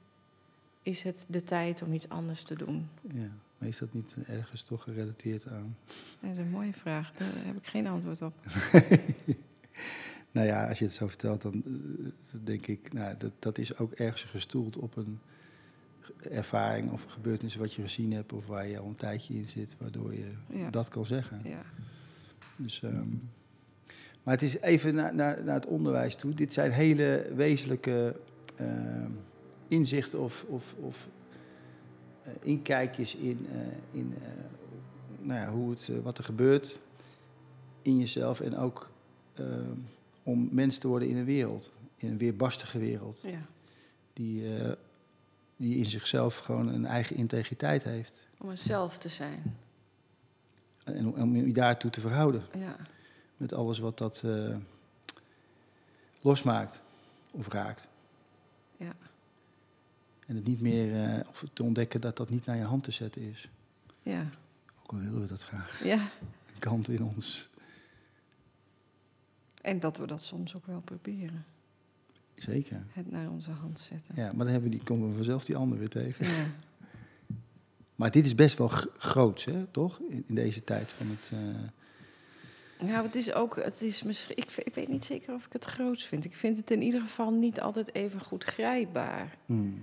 [0.83, 2.89] is het de tijd om iets anders te doen.
[3.15, 3.29] Ja.
[3.59, 5.77] Maar is dat niet ergens toch gerelateerd aan?
[6.21, 8.35] Dat is een mooie vraag, daar heb ik geen antwoord op.
[10.31, 12.11] Nou ja, als je het zo vertelt, dan eh,
[12.45, 15.19] denk ik, nou, dat, dat is ook ergens gestoeld op een
[16.31, 19.77] ervaring of gebeurtenis wat je gezien hebt of waar je al een tijdje in zit,
[19.79, 20.71] waardoor je Ja.
[20.71, 21.41] dat kan zeggen.
[21.45, 21.63] Ja.
[22.57, 23.09] Dus, ehm,
[24.27, 26.35] maar het is even naar, naar, naar het onderwijs toe.
[26.35, 28.17] Dit zijn hele wezenlijke
[28.57, 29.11] ehm,
[29.69, 31.09] inzichten of, of, of
[32.25, 33.59] eh, inkijkjes in, eh,
[34.01, 34.29] in eh,
[35.21, 36.79] nou ja, hoe het, wat er gebeurt
[37.83, 38.41] in jezelf.
[38.41, 38.91] En ook
[39.35, 39.71] ehm,
[40.23, 43.21] om mens te worden in een wereld, in een weerbarstige wereld.
[43.23, 43.41] ja.
[44.13, 44.43] Die,
[45.57, 48.27] die in zichzelf gewoon een eigen integriteit heeft.
[48.39, 49.57] Om er zelf te zijn.
[50.85, 52.43] En om- om je daartoe te verhouden.
[52.59, 52.77] Ja.
[53.37, 54.57] Met alles wat dat eh,
[56.21, 56.81] losmaakt
[57.31, 57.89] of raakt.
[58.77, 58.93] Ja.
[60.27, 62.91] En het niet meer, eh, of te ontdekken dat dat niet naar je hand te
[62.91, 63.49] zetten is.
[64.03, 64.27] Ja.
[64.83, 65.85] Ook al willen we dat graag.
[65.85, 65.99] ja.
[66.55, 67.49] Een kant in ons.
[69.63, 71.45] En dat we dat soms ook wel proberen.
[72.35, 72.85] Zeker.
[72.89, 74.15] Het naar onze hand zetten.
[74.15, 76.27] Ja, maar dan hebben die, komen we vanzelf die ander weer tegen.
[76.27, 76.47] Ja.
[77.95, 80.01] Maar dit is best wel g- groots, hè, toch?
[80.09, 81.31] In, in deze tijd van het...
[81.33, 81.39] eh,
[82.81, 85.65] Nou, het is ook, het is misschien, ik, ik weet niet zeker of ik het
[85.65, 86.25] groots vind.
[86.25, 89.37] Ik vind het in ieder geval niet altijd even goed grijpbaar.
[89.47, 89.83] hmm,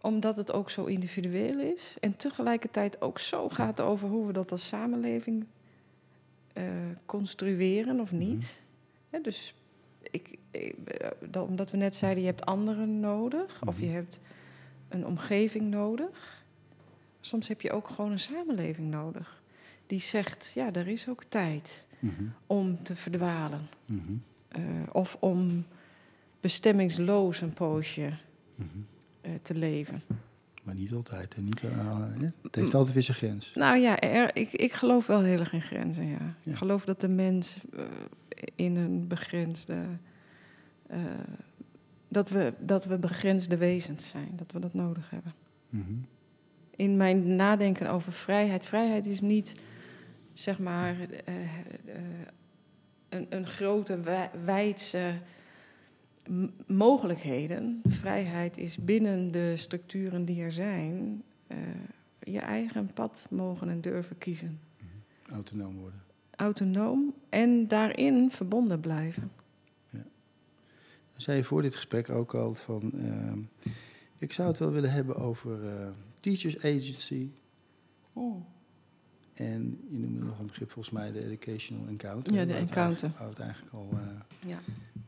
[0.00, 1.96] Omdat het ook zo individueel is.
[2.00, 5.46] En tegelijkertijd ook zo gaat over hoe we dat als samenleving
[6.52, 6.64] eh,
[7.06, 8.60] construeren of niet.
[9.10, 9.54] Hè, dus
[10.10, 13.60] ik, ik, eh, dat- omdat we net zeiden, je hebt anderen nodig.
[13.66, 13.94] Of je Mhm.
[13.94, 14.20] hebt
[14.88, 16.44] een omgeving nodig.
[17.20, 19.42] Soms heb je ook gewoon een samenleving nodig.
[19.86, 23.68] Die zegt, ja, er is ook tijd mhm, om te verdwalen.
[23.86, 24.12] mhm,
[24.48, 25.64] Eh, of om
[26.40, 28.10] bestemmingsloos een poosje
[28.54, 28.68] mhm.
[29.20, 30.02] eh, te leven.
[30.62, 31.34] Maar niet altijd.
[31.34, 31.42] Hè?
[31.42, 31.68] Niet, hè?
[32.42, 33.52] Het heeft altijd weer zijn grens.
[33.54, 36.36] Nou ja, er, ik, ik geloof wel heel erg in grenzen, ja.
[36.42, 36.50] Ja.
[36.50, 37.60] Ik geloof dat de mens
[38.54, 39.86] in een begrensde...
[42.08, 45.34] dat, we, dat we begrensde wezens zijn, dat we dat nodig hebben.
[46.76, 48.66] In mijn nadenken over vrijheid...
[48.66, 49.54] Vrijheid is niet,
[50.38, 52.00] zeg maar, eh, eh,
[53.08, 55.14] een, een grote, wij- wijdse
[56.66, 57.80] mogelijkheden.
[57.88, 61.22] Vrijheid is binnen de structuren die er zijn...
[61.46, 61.58] eh,
[62.20, 64.60] je eigen pad mogen en durven kiezen.
[65.30, 66.02] Autonoom worden.
[66.30, 69.30] Autonoom en daarin verbonden blijven.
[69.90, 72.92] Dan zei je voor dit gesprek ook al van...
[72.94, 73.38] ehm,
[74.18, 75.88] ik zou het wel willen hebben over eh,
[76.20, 77.30] teachers agency...
[79.36, 82.34] En je noemde nog een begrip volgens mij de educational encounter.
[82.34, 83.10] Ja, de encounter.
[83.10, 83.98] Waar we het eigenlijk al, eh,
[84.50, 84.58] Ja.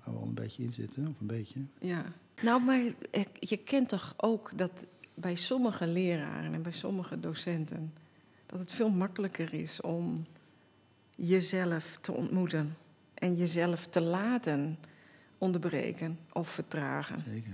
[0.04, 1.60] waar we al een beetje in zitten, of een beetje.
[1.80, 2.04] ja.
[2.42, 2.80] Nou, maar
[3.40, 7.92] je kent toch ook dat bij sommige leraren en bij sommige docenten...
[8.46, 10.26] dat het veel makkelijker is om
[11.16, 12.76] jezelf te ontmoeten...
[13.14, 14.78] en jezelf te laten
[15.38, 17.52] onderbreken of vertragen Zeker.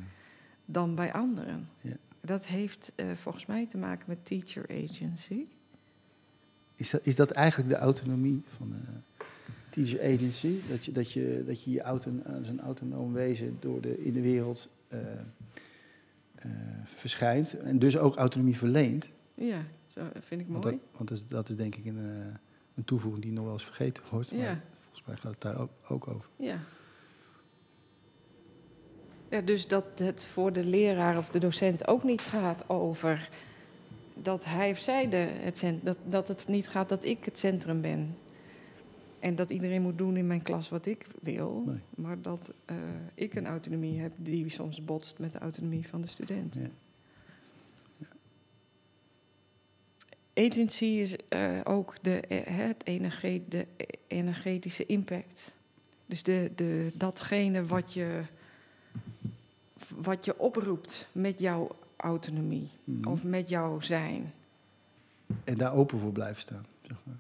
[0.65, 1.69] dan bij anderen.
[1.81, 1.97] Ja.
[2.21, 5.47] Dat heeft eh, volgens mij te maken met teacher agency.
[6.77, 8.73] Is dat, is dat eigenlijk de autonomie van...
[8.73, 8.95] eh,
[9.75, 10.55] teacher agency.
[10.69, 14.13] Dat je dat je, dat je, je auton, als een autonoom wezen door de, in
[14.13, 14.99] de wereld eh,
[16.35, 16.51] eh,
[16.85, 17.59] verschijnt.
[17.59, 19.11] En dus ook autonomie verleent.
[19.35, 20.61] Ja, zo vind ik mooi.
[20.61, 22.35] Want, dat, want dat, is, dat is denk ik een, eh,
[22.75, 24.31] een toevoeging die nog wel eens vergeten wordt.
[24.31, 24.37] Ja.
[24.37, 26.29] Maar volgens mij gaat het daar ook, ook over.
[26.37, 26.59] Ja.
[29.31, 33.29] Ja, dus dat het voor de leraar of de docent ook niet gaat over
[34.15, 37.39] dat hij of zij de, het cent, dat, dat het niet gaat dat ik het
[37.39, 38.17] centrum ben.
[39.19, 41.63] En dat iedereen moet doen in mijn klas wat ik wil.
[41.67, 41.81] Nee.
[41.97, 42.77] Maar dat eh,
[43.15, 46.55] ik een autonomie heb die soms botst met de autonomie van de student.
[46.55, 46.69] Ja.
[50.35, 53.67] Agency is eh, ook de, eh, het energe- de
[54.07, 55.53] energetische impact.
[56.07, 58.23] Dus de, de, datgene wat je,
[59.97, 63.09] wat je oproept met jouw autonomie Mhm.
[63.09, 64.33] of met jouw zijn.
[65.45, 66.67] En daar open voor blijven staan.
[66.83, 67.17] Zeg maar.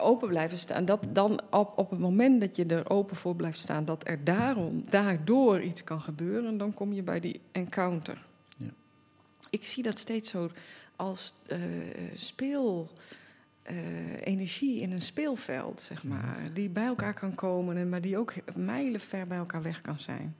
[0.00, 0.84] Open blijven staan.
[0.84, 4.24] Dat dan op, op het moment dat je er open voor blijft staan, dat er
[4.24, 8.26] daarom, daardoor iets kan gebeuren, dan kom je bij die encounter.
[8.56, 8.70] Ja.
[9.50, 10.50] Ik zie dat steeds zo
[10.96, 11.58] als eh,
[12.14, 12.90] speel.
[13.62, 18.18] eh, energie in een speelveld, zeg maar, die bij elkaar kan komen, en maar die
[18.18, 20.36] ook mijlenver bij elkaar weg kan zijn.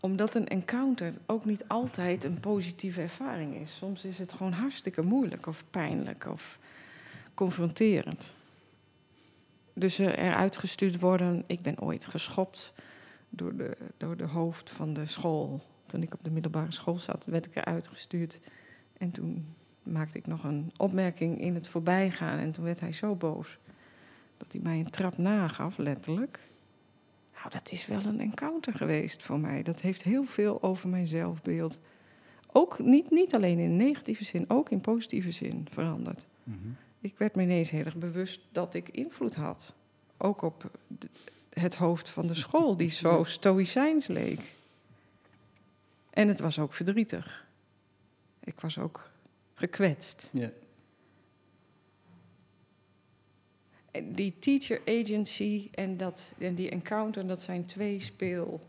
[0.00, 3.76] Omdat een encounter ook niet altijd een positieve ervaring is.
[3.76, 6.58] Soms is het gewoon hartstikke moeilijk of pijnlijk of
[7.34, 8.36] confronterend.
[9.72, 11.44] Dus eruit gestuurd worden.
[11.46, 12.72] Ik ben ooit geschopt
[13.28, 15.62] door de, door de hoofd van de school.
[15.86, 18.38] Toen ik op de middelbare school zat, werd ik eruit gestuurd.
[18.98, 22.38] En toen maakte ik nog een opmerking in het voorbijgaan.
[22.38, 23.58] En toen werd hij zo boos
[24.36, 26.48] dat hij mij een trap nagaf, letterlijk.
[27.46, 29.62] Nou, dat is wel een encounter geweest voor mij.
[29.62, 31.78] Dat heeft heel veel over mijn zelfbeeld.
[32.52, 36.26] Ook niet, niet alleen in negatieve zin, ook in positieve zin veranderd.
[36.44, 36.58] Mhm.
[37.00, 39.74] Ik werd me ineens heel erg bewust dat ik invloed had.
[40.16, 41.08] Ook op de-
[41.50, 44.54] het hoofd van de school, die zo stoïcijns leek.
[46.10, 47.46] En het was ook verdrietig.
[48.40, 49.10] Ik was ook
[49.54, 50.30] gekwetst.
[50.32, 50.50] Ja.
[53.85, 58.60] En Die teacher agency en, dat, en die encounter, dat zijn twee speel...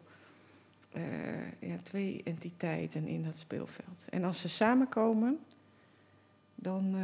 [0.91, 4.05] eh, ja, twee entiteiten in dat speelveld.
[4.09, 5.39] En als ze samenkomen,
[6.55, 7.03] dan, eh,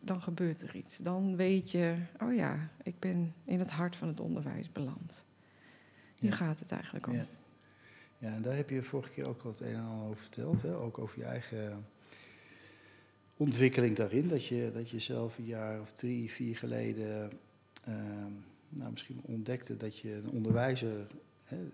[0.00, 0.96] dan gebeurt er iets.
[0.96, 5.22] Dan weet je, oh ja, ik ben in het hart van het onderwijs beland.
[6.18, 6.36] Hier Ja.
[6.36, 7.14] gaat het eigenlijk om.
[7.14, 7.24] Ja.
[8.18, 10.62] Ja, en daar heb je vorige keer ook al het een en ander over verteld.
[10.62, 10.76] Hè?
[10.76, 11.84] Ook over je eigen
[13.36, 14.28] ontwikkeling daarin.
[14.28, 17.30] Dat je, dat je zelf een jaar of drie, vier geleden
[18.68, 21.06] nou, misschien ontdekte dat je een onderwijzer
[21.44, 21.68] hè,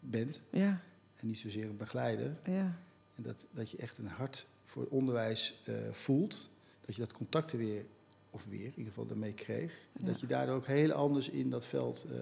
[0.00, 0.40] bent.
[0.50, 0.80] Ja,
[1.16, 2.36] En niet zozeer een begeleider.
[2.44, 2.78] ja,
[3.14, 6.50] En dat, dat je echt een hart voor het onderwijs eh, voelt.
[6.80, 7.84] Dat je dat contact er weer,
[8.30, 9.72] of weer in ieder geval daarmee kreeg.
[9.92, 10.06] En Ja.
[10.06, 12.18] Dat je daardoor ook heel anders in dat veld eh,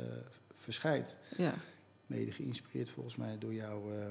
[0.56, 1.16] verschijnt.
[1.36, 1.54] ja,
[2.06, 4.06] Mede geïnspireerd volgens mij door jouw eh,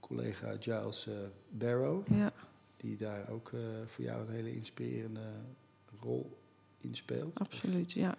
[0.00, 1.08] collega Giles
[1.48, 2.12] Barrow.
[2.12, 2.32] ja,
[2.76, 3.52] Die daar ook
[3.86, 5.32] voor jou een hele inspirerende
[6.00, 6.38] rol
[7.34, 8.14] absoluut, ja.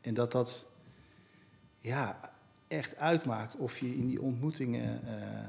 [0.00, 0.64] En dat dat
[1.80, 2.32] ja,
[2.68, 5.48] echt uitmaakt of je in die ontmoetingen eh,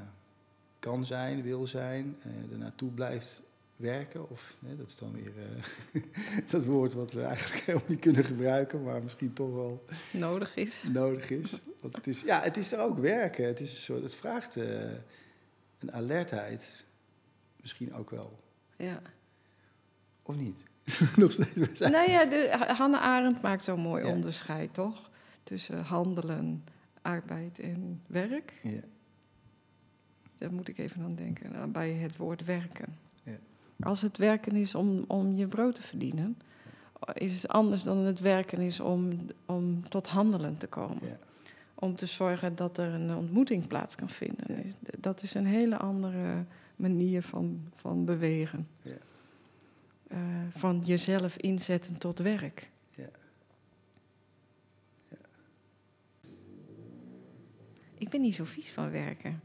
[0.78, 3.42] kan zijn, wil zijn, eh er naartoe blijft
[3.76, 4.30] werken.
[4.30, 5.32] Of dat is dan weer
[5.92, 6.02] eh,
[6.50, 10.84] dat woord wat we eigenlijk helemaal niet kunnen gebruiken, maar misschien toch wel Nodig is.
[10.92, 11.60] nodig is.
[11.80, 13.46] Want het is, ja, het is er ook werken.
[13.46, 16.84] Het, is een soort, het vraagt een alertheid.
[17.60, 18.38] Misschien ook wel.
[18.76, 19.02] Ja.
[20.22, 20.69] Of niet?
[21.16, 21.52] Nog steeds.
[21.52, 24.10] we zijn- Nou ja, de, Hannah Arendt maakt zo'n mooi Ja.
[24.12, 25.10] onderscheid, toch?
[25.42, 26.64] Tussen handelen,
[27.02, 28.60] arbeid en werk.
[28.62, 28.80] Ja.
[30.38, 32.96] Daar moet ik even aan denken, nou, bij het woord werken.
[33.22, 33.32] Ja.
[33.80, 36.38] Als het werken is om, om je brood te verdienen,
[37.14, 41.06] is het anders dan het werken is om, om tot handelen te komen.
[41.06, 41.18] Ja.
[41.74, 44.64] Om te zorgen dat er een ontmoeting plaats kan vinden.
[44.98, 46.44] Dat is een hele andere
[46.76, 48.68] manier van, van bewegen.
[48.82, 48.96] Ja.
[50.10, 50.18] Eh,
[50.52, 52.70] van jezelf inzetten tot werk.
[52.94, 53.08] Ja.
[57.94, 59.40] Ik ben niet zo vies van werken.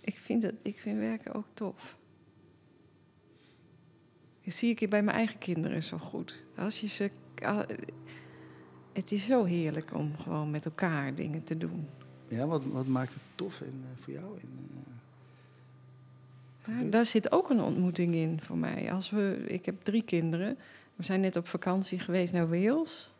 [0.00, 1.96] Ik vind, het, ik vind werken ook tof.
[4.44, 6.44] Dat zie ik bij mijn eigen kinderen zo goed.
[6.56, 7.10] Als je ze,
[8.92, 11.88] het is zo heerlijk om gewoon met elkaar dingen te doen.
[12.28, 14.38] Ja, wat, wat maakt het tof in, eh, voor jou?
[14.40, 14.92] In, eh,
[16.68, 18.92] Daar, daar zit ook een ontmoeting in voor mij.
[18.92, 20.58] Als we, ik heb drie kinderen.
[20.96, 23.12] We zijn net op vakantie geweest naar Wales.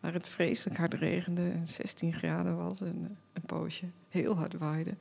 [0.00, 4.58] Waar het vreselijk hard regende en 16 graden was en eh, een poosje heel hard
[4.58, 4.94] waaide.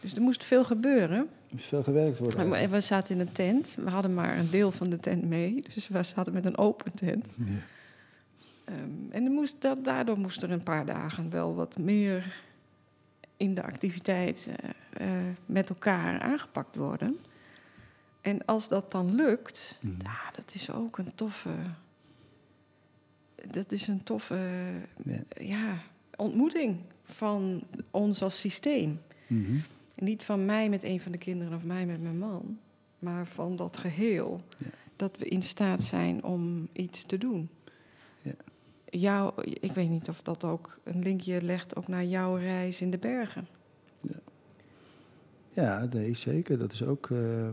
[0.00, 1.18] Dus er moest veel gebeuren.
[1.18, 2.54] er moet veel gewerkt worden.
[2.54, 3.74] En we- zaten in een tent.
[3.74, 5.60] We hadden maar een deel van de tent mee.
[5.74, 7.26] Dus we zaten met een open tent.
[7.36, 7.44] Ja.
[8.64, 8.80] Ehm,
[9.10, 12.44] en er moest, dat, daardoor moest er een paar dagen wel wat meer
[13.36, 14.70] in de activiteit eh,
[15.28, 17.16] eh, met elkaar aangepakt worden.
[18.20, 21.54] En als dat dan lukt, ja, dat is ook een toffe.
[23.50, 24.70] Dat is een toffe
[25.04, 25.22] Ja.
[25.40, 25.78] ja,
[26.16, 29.00] ontmoeting van ons als systeem.
[29.26, 29.56] Mhm.
[29.96, 32.58] Niet van mij met een van de kinderen of mij met mijn man,
[32.98, 34.42] maar van dat geheel.
[34.58, 34.66] Ja.
[34.96, 37.48] Dat we in staat zijn om iets te doen.
[38.90, 38.98] Ja.
[38.98, 42.90] Jouw, ik weet niet of dat ook een linkje legt ook naar jouw reis in
[42.90, 43.46] de bergen.
[45.48, 46.58] Ja, nee, zeker.
[46.58, 47.10] Dat is ook.
[47.10, 47.48] eh,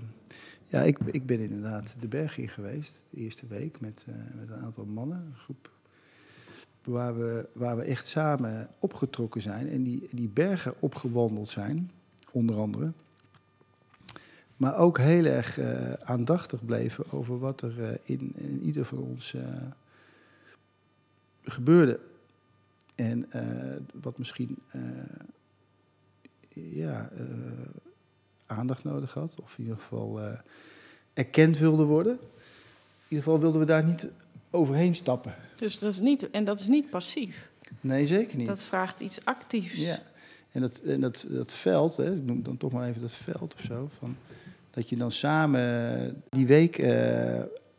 [0.67, 4.49] ja, ik, ik ben inderdaad de berg in geweest, de eerste week, met, eh, met
[4.49, 5.71] een aantal mannen, een groep.
[6.84, 11.91] Waar we, waar we echt samen opgetrokken zijn en die, die bergen opgewandeld zijn,
[12.31, 12.91] onder andere.
[14.57, 19.36] Maar ook heel erg eh, aandachtig bleven over wat er in, in ieder van ons
[21.43, 21.99] gebeurde.
[22.95, 23.41] En eh,
[24.01, 24.81] wat misschien eh,
[26.53, 27.25] ja, eh,
[28.45, 29.41] aandacht nodig had.
[29.41, 30.19] Of in ieder geval
[31.13, 32.13] erkend wilde worden.
[32.13, 34.09] In ieder geval wilden we daar niet
[34.49, 35.35] overheen stappen.
[35.55, 37.51] Dus dat is niet, en dat is niet passief.
[37.81, 38.47] Nee, zeker niet.
[38.47, 39.75] Dat vraagt iets actiefs.
[39.75, 39.99] Ja.
[40.51, 43.53] En dat, en dat, dat veld, hè, ik noem dan toch maar even dat veld
[43.53, 43.89] of zo.
[43.97, 44.15] Van,
[44.69, 46.83] dat je dan samen die week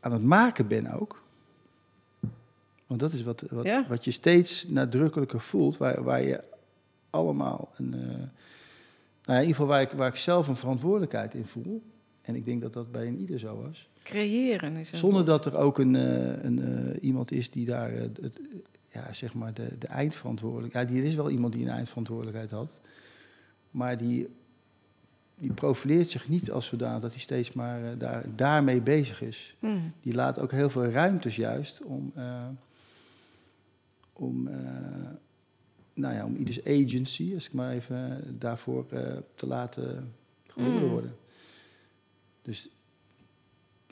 [0.00, 1.23] aan het maken bent ook.
[2.86, 3.84] Want dat is wat, wat, Ja.
[3.88, 5.76] wat je steeds nadrukkelijker voelt.
[5.76, 6.40] Waar, waar je
[7.10, 7.94] allemaal een.
[7.94, 8.18] eh, nou
[9.22, 11.82] ja, in ieder geval waar ik, waar ik zelf een verantwoordelijkheid in voel.
[12.22, 13.88] En ik denk dat dat bij een ieder zo was.
[14.02, 15.26] Creëren is Zonder woord.
[15.26, 16.58] dat er ook een, eh, een,
[16.92, 18.20] eh, iemand is die daar het,
[18.88, 20.88] ja, zeg maar de, de eindverantwoordelijkheid.
[20.88, 22.78] Ja, die er is wel iemand die een eindverantwoordelijkheid had.
[23.70, 24.28] Maar die,
[25.38, 29.56] die profileert zich niet als zodanig dat hij steeds maar daar, daarmee bezig is.
[29.58, 29.92] Hmm.
[30.00, 32.12] Die laat ook heel veel ruimtes juist om,
[34.16, 34.54] om, eh,
[35.94, 40.12] nou ja, om ieders agency, als ik maar even daarvoor eh, te laten
[40.46, 40.88] geboren Mm.
[40.90, 41.16] worden.
[42.42, 42.68] Dus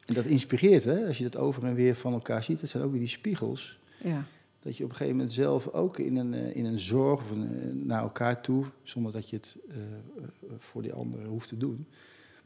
[0.06, 1.06] en dat inspireert, hè?
[1.06, 2.60] als je dat over en weer van elkaar ziet.
[2.60, 3.78] Dat zijn ook weer die spiegels.
[4.02, 4.24] Ja.
[4.62, 7.30] Dat je op een gegeven moment zelf ook in een, eh, in een zorg of
[7.30, 11.48] een, eh, naar elkaar toe, zonder dat je het eh, eh, voor die anderen hoeft
[11.48, 11.86] te doen,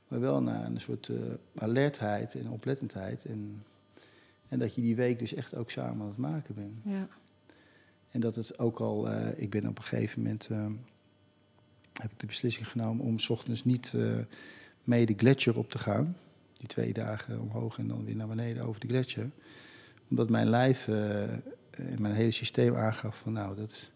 [0.08, 1.16] maar wel naar een soort eh,
[1.62, 3.24] alertheid en oplettendheid.
[3.24, 3.62] En,
[4.48, 6.74] en dat je die week dus echt ook samen aan het maken bent.
[6.84, 7.08] ja.
[8.16, 10.66] En dat het ook al, eh, ik ben op een gegeven moment, eh,
[11.92, 14.18] heb ik de beslissing genomen om 's ochtends niet eh,
[14.84, 16.16] mee de gletsjer op te gaan.
[16.58, 19.30] Die twee dagen omhoog en dan weer naar beneden over de gletsjer.
[20.10, 23.90] Omdat mijn lijf en mijn hele systeem aangaf van nou, dat,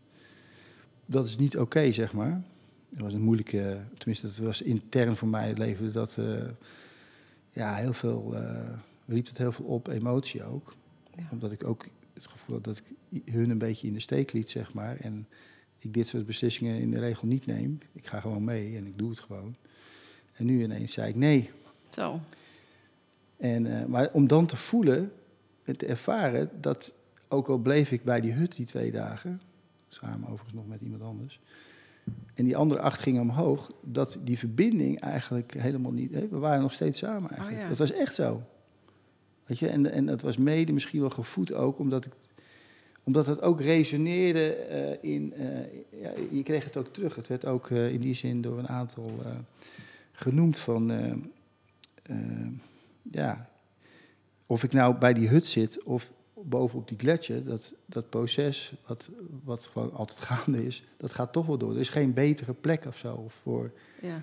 [1.07, 2.43] dat is niet oké, zeg maar.
[2.91, 6.17] Het was een moeilijke, tenminste dat was intern voor mij, leverde dat
[7.53, 8.35] ja, heel veel,
[9.07, 10.75] riep het heel veel op, emotie ook.
[11.17, 11.29] Ja.
[11.31, 11.87] Omdat ik ook
[12.23, 14.97] het gevoel had dat ik hun een beetje in de steek liet, zeg maar.
[14.97, 15.29] En
[15.79, 17.79] ik dit soort beslissingen in de regel niet neem.
[17.93, 19.57] Ik ga gewoon mee en ik doe het gewoon.
[20.33, 21.51] En nu ineens zei ik nee.
[21.91, 22.21] Zo.
[23.37, 25.13] En, eh, maar om dan te voelen
[25.65, 26.95] en te ervaren dat,
[27.29, 29.41] ook al bleef ik bij die hut die twee dagen,
[29.89, 31.41] samen overigens nog met iemand anders,
[32.35, 36.13] en die andere acht gingen omhoog, dat die verbinding eigenlijk helemaal niet.
[36.13, 37.63] Hè, we waren nog steeds samen eigenlijk.
[37.63, 37.69] ja.
[37.69, 38.43] Dat was echt zo.
[39.51, 42.13] Weet je, en, en dat was mede misschien wel gevoed ook, omdat ik
[43.03, 45.33] omdat het ook resoneerde eh, in.
[45.35, 47.17] eh, ja, je kreeg het ook terug.
[47.17, 49.11] Het werd ook eh, in die zin door een aantal
[50.13, 50.93] genoemd van.
[53.11, 53.51] ja,
[54.47, 59.11] of ik nou bij die hut zit of bovenop die gletsjer, dat, dat proces, wat,
[59.45, 61.73] wat gewoon altijd gaande is, dat gaat toch wel door.
[61.73, 63.73] Er is geen betere plek of zo voor.
[64.03, 64.23] Ja.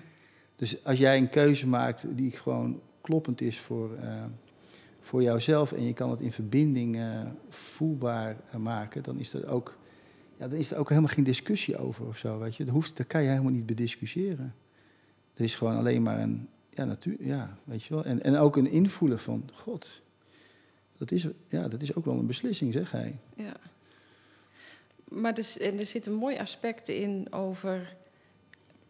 [0.56, 3.98] Dus als jij een keuze maakt die gewoon kloppend is voor,
[5.08, 9.48] voor jouzelf en je kan het in verbinding eh, voelbaar eh, maken, dan is, er
[9.48, 9.76] ook,
[10.38, 12.38] ja, dan is er ook helemaal geen discussie over of zo.
[12.38, 12.64] Weet je?
[12.64, 14.54] Dat, hoeft, dat kan je helemaal niet bediscussiëren.
[15.34, 18.04] Er is gewoon alleen maar een, ja, natuur, ja, weet je wel.
[18.04, 20.00] En, en ook een invoelen van, god,
[20.98, 23.16] dat is, ja, dat is ook wel een beslissing, zeg hij.
[23.36, 23.56] Ja.
[25.08, 27.96] Maar er, s- en er zit een mooi aspect in over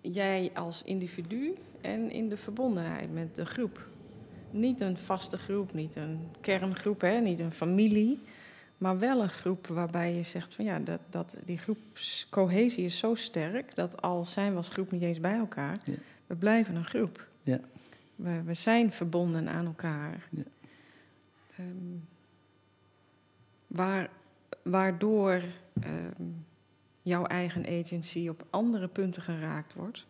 [0.00, 3.88] jij als individu en in de verbondenheid met de groep.
[4.50, 8.20] Niet een vaste groep, niet een kerngroep, hè, niet een familie.
[8.78, 13.14] Maar wel een groep waarbij je zegt van ja, dat, dat die groepscohesie is zo
[13.14, 15.94] sterk dat al zijn we als groep niet eens bij elkaar, Ja.
[16.26, 17.26] we blijven een groep.
[17.42, 17.60] Ja.
[18.16, 20.28] We, we zijn verbonden aan elkaar.
[20.30, 20.42] Ja.
[21.56, 21.96] Ehm,
[23.66, 24.10] waar,
[24.62, 25.42] waardoor
[25.80, 26.12] ehm,
[27.02, 30.06] jouw eigen agency op andere punten geraakt wordt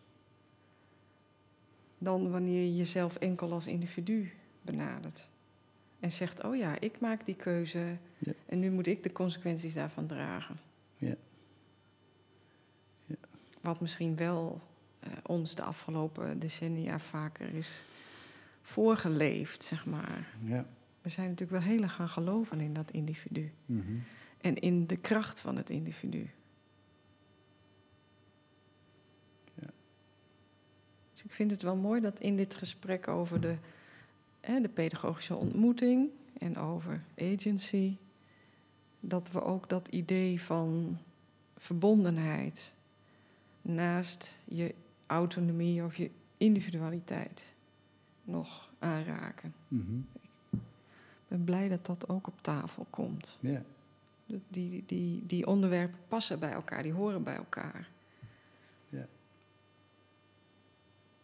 [1.99, 4.31] dan wanneer je jezelf enkel als individu
[4.61, 5.27] benadert.
[5.99, 8.33] En zegt, oh ja, ik maak die keuze Ja.
[8.45, 10.59] en nu moet ik de consequenties daarvan dragen.
[10.97, 11.15] Ja.
[13.05, 13.15] Ja.
[13.61, 14.61] Wat misschien wel
[14.99, 17.83] eh, ons de afgelopen decennia vaker is
[18.61, 20.27] voorgeleefd, zeg maar.
[20.43, 20.65] Ja.
[21.01, 23.51] We zijn natuurlijk wel heel erg gaan geloven in dat individu.
[23.65, 23.81] Mhm.
[24.41, 26.29] En in de kracht van het individu.
[31.19, 33.57] Dus ik vind het wel mooi dat in dit gesprek over de,
[34.39, 37.97] hè, de pedagogische ontmoeting en over agency,
[38.99, 40.97] dat we ook dat idee van
[41.57, 42.73] verbondenheid
[43.61, 47.45] naast je autonomie of je individualiteit
[48.23, 49.53] nog aanraken.
[49.67, 49.97] Mhm.
[50.49, 53.37] Ik ben blij dat dat ook op tafel komt.
[54.47, 57.89] Die, die, die onderwerpen passen bij elkaar, die horen bij elkaar.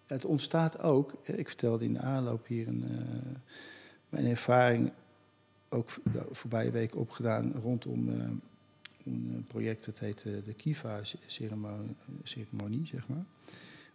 [0.05, 2.89] Het ontstaat ook, eh, ik vertelde in de aanloop hier een, eh,
[4.09, 4.91] mijn ervaring,
[5.69, 8.27] ook de voorbije week opgedaan rondom eh,
[9.05, 13.25] een project dat heet eh, de Kiva-ceremonie, zeg maar.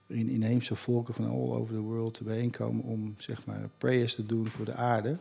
[0.07, 4.47] Waarin inheemse volken van all over the world bijeenkomen om zeg maar, prayers te doen
[4.47, 5.19] voor de aarde.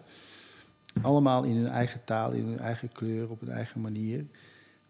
[1.01, 4.25] Allemaal in hun eigen taal, in hun eigen kleur, op hun eigen manier.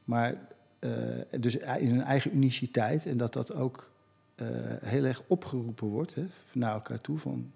[0.03, 0.47] Maar
[0.79, 0.91] eh,
[1.39, 3.05] dus in hun eigen uniciteit.
[3.05, 3.83] En dat dat ook eh,
[4.81, 7.17] heel erg opgeroepen wordt hè, naar elkaar toe.
[7.17, 7.51] Van,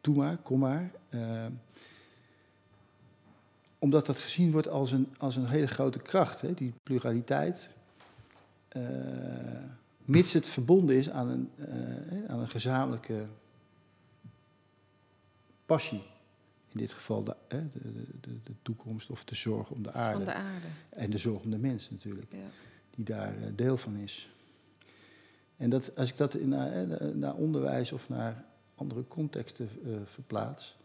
[0.00, 0.90] doe maar, kom maar.
[1.08, 1.46] Eh,
[3.78, 7.70] omdat dat gezien wordt als een, als een hele grote kracht, hè, die pluraliteit.
[8.68, 8.82] Eh,
[10.04, 13.26] mits het verbonden is aan een, eh, aan een gezamenlijke
[15.66, 16.02] passie.
[16.72, 17.80] In dit geval de, hè, de,
[18.20, 20.16] de, de toekomst of de zorg om de aarde.
[20.16, 20.66] Van de aarde.
[20.88, 22.38] En de zorg om de mens natuurlijk Ja.
[22.90, 24.30] die daar eh, deel van is.
[25.58, 28.44] En dat, als ik dat in, naar, eh, naar onderwijs of naar
[28.74, 30.76] andere contexten eh, verplaats,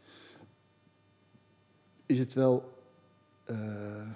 [2.05, 2.84] is het wel,
[3.43, 4.07] eh,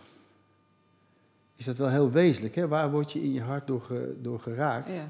[1.55, 2.55] is dat wel heel wezenlijk.
[2.55, 2.68] Hè?
[2.68, 4.93] Waar word je in je hart door, door geraakt?
[4.93, 5.10] Ja.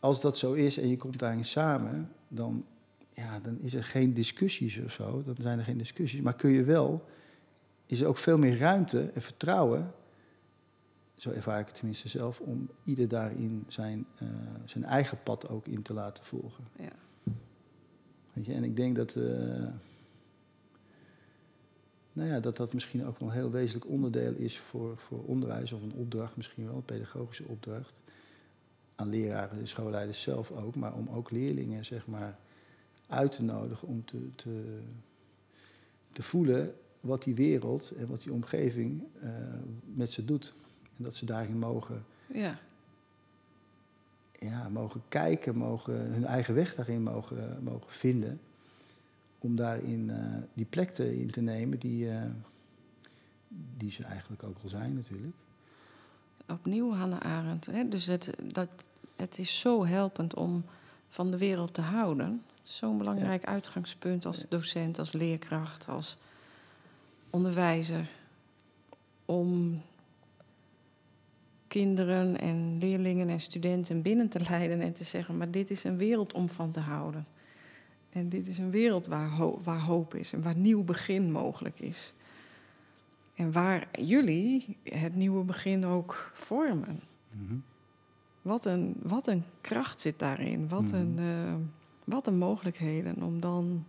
[0.00, 2.64] Als dat zo is en je komt daarin samen, dan,
[3.12, 5.22] ja, dan is er geen discussies of zo.
[5.24, 6.20] Dan zijn er geen discussies.
[6.20, 7.04] Maar kun je wel,
[7.86, 9.92] is er ook veel meer ruimte en vertrouwen
[11.22, 14.28] zo ervaar ik het tenminste zelf, om ieder daarin zijn, eh,
[14.64, 16.64] zijn eigen pad ook in te laten volgen.
[16.78, 16.92] Ja.
[18.32, 19.68] Weet je, en ik denk dat, eh,
[22.12, 25.72] nou ja, dat dat misschien ook wel een heel wezenlijk onderdeel is voor, voor onderwijs,
[25.72, 28.00] of een opdracht misschien wel, een pedagogische opdracht.
[28.94, 32.38] Aan leraren en schoolleiders zelf ook, maar om ook leerlingen zeg maar,
[33.06, 34.78] uit te nodigen om te, te,
[36.12, 39.30] te voelen wat die wereld en wat die omgeving eh,
[39.84, 40.54] met ze doet.
[41.02, 42.58] En dat ze daarin mogen, ja.
[44.38, 48.40] ja, mogen kijken, mogen hun eigen weg daarin mogen, mogen vinden.
[49.38, 50.16] Om daarin eh,
[50.54, 52.22] die plek te, in te nemen die, eh,
[53.76, 55.34] die ze eigenlijk ook al zijn natuurlijk.
[56.48, 57.66] Opnieuw Hannah Arendt.
[57.66, 57.88] Hè?
[57.88, 58.68] Dus het, dat,
[59.16, 60.64] het is zo helpend om
[61.08, 62.42] van de wereld te houden.
[62.60, 66.16] Zo'n belangrijk uitgangspunt als docent, als leerkracht, als
[67.30, 68.08] onderwijzer.
[69.24, 69.80] Om
[71.72, 75.96] kinderen en leerlingen en studenten binnen te leiden en te zeggen: maar dit is een
[75.96, 77.26] wereld om van te houden.
[78.10, 81.80] En dit is een wereld waar, ho- waar hoop is en waar nieuw begin mogelijk
[81.80, 82.12] is.
[83.34, 87.00] En waar jullie het nieuwe begin ook vormen.
[88.42, 90.68] Wat een, wat een kracht zit daarin.
[90.68, 90.94] Wat, Mhm.
[90.94, 91.54] een, eh,
[92.04, 93.86] wat een mogelijkheden om dan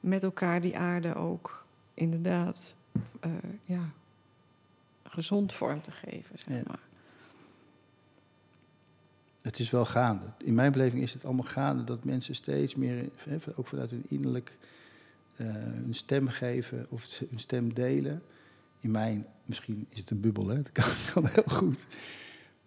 [0.00, 2.74] met elkaar die aarde ook inderdaad
[3.20, 3.30] eh,
[3.64, 3.90] ja,
[5.02, 6.38] gezond vorm te geven.
[6.38, 6.78] Zeg Ja.
[9.48, 10.24] Het is wel gaande.
[10.44, 13.04] In mijn beleving is het allemaal gaande dat mensen steeds meer,
[13.56, 14.52] ook vanuit hun innerlijk,
[15.36, 18.22] eh, hun stem geven of hun stem delen.
[18.80, 20.54] In mijn, misschien is het een bubbel, hè?
[20.56, 20.84] dat kan,
[21.14, 21.86] kan heel goed.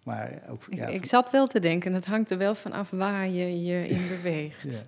[0.02, 2.90] Maar ook, Ik, ja, ik zat wel te denken, het hangt er wel van af
[2.90, 4.62] waar je je in beweegt.
[4.62, 4.82] ja.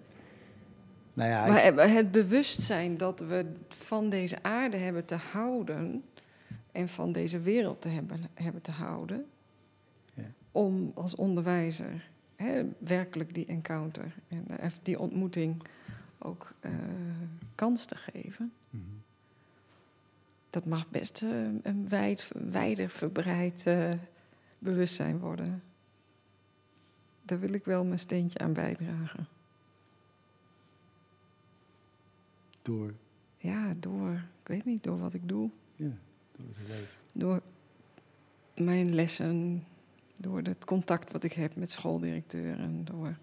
[1.15, 6.05] Nou ja, Maar het- bewustzijn dat we van deze aarde hebben te houden
[6.73, 9.27] en van deze wereld te hebben, hebben te houden.
[10.55, 14.47] Om als onderwijzer hè, werkelijk die encounter en
[14.83, 15.63] die ontmoeting
[16.19, 16.73] ook eh,
[17.55, 18.53] kans te geven.
[20.51, 21.31] Dat mag best eh,
[21.63, 23.91] een wijd, wijder verbreid eh,
[24.59, 25.63] bewustzijn worden.
[27.23, 29.29] Daar wil ik wel mijn steentje aan bijdragen.
[32.63, 32.95] door,
[33.37, 35.51] Ja, door, ik weet niet, door wat ik doe.
[35.77, 35.93] ja,
[36.37, 36.89] door het leven.
[37.13, 37.43] Door
[38.55, 39.65] mijn lessen,
[40.21, 43.17] door het contact wat ik heb met schooldirecteuren, door.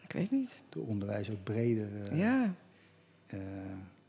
[0.00, 0.60] Ik weet niet.
[0.68, 1.88] Door onderwijs ook breder.
[2.10, 2.54] eh, ja,
[3.26, 3.38] eh,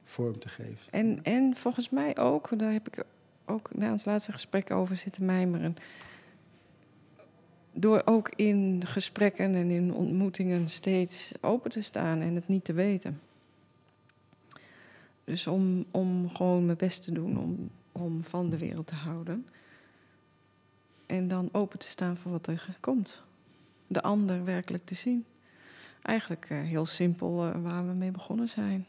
[0.04, 0.92] vorm te geven.
[0.92, 3.04] En, en volgens mij ook, daar heb ik
[3.46, 5.76] ook na ons laatste gesprek over zitten mijmeren.
[7.74, 12.74] Door ook in gesprekken en in ontmoetingen steeds open te staan en het niet te
[12.74, 13.20] weten.
[15.24, 19.46] Dus om, om gewoon mijn best te doen om, om van de wereld te houden.
[21.12, 23.24] En dan open te staan voor wat er komt.
[23.88, 25.26] De ander werkelijk te zien.
[26.02, 28.86] Eigenlijk uh, heel simpel uh, waar we mee begonnen zijn.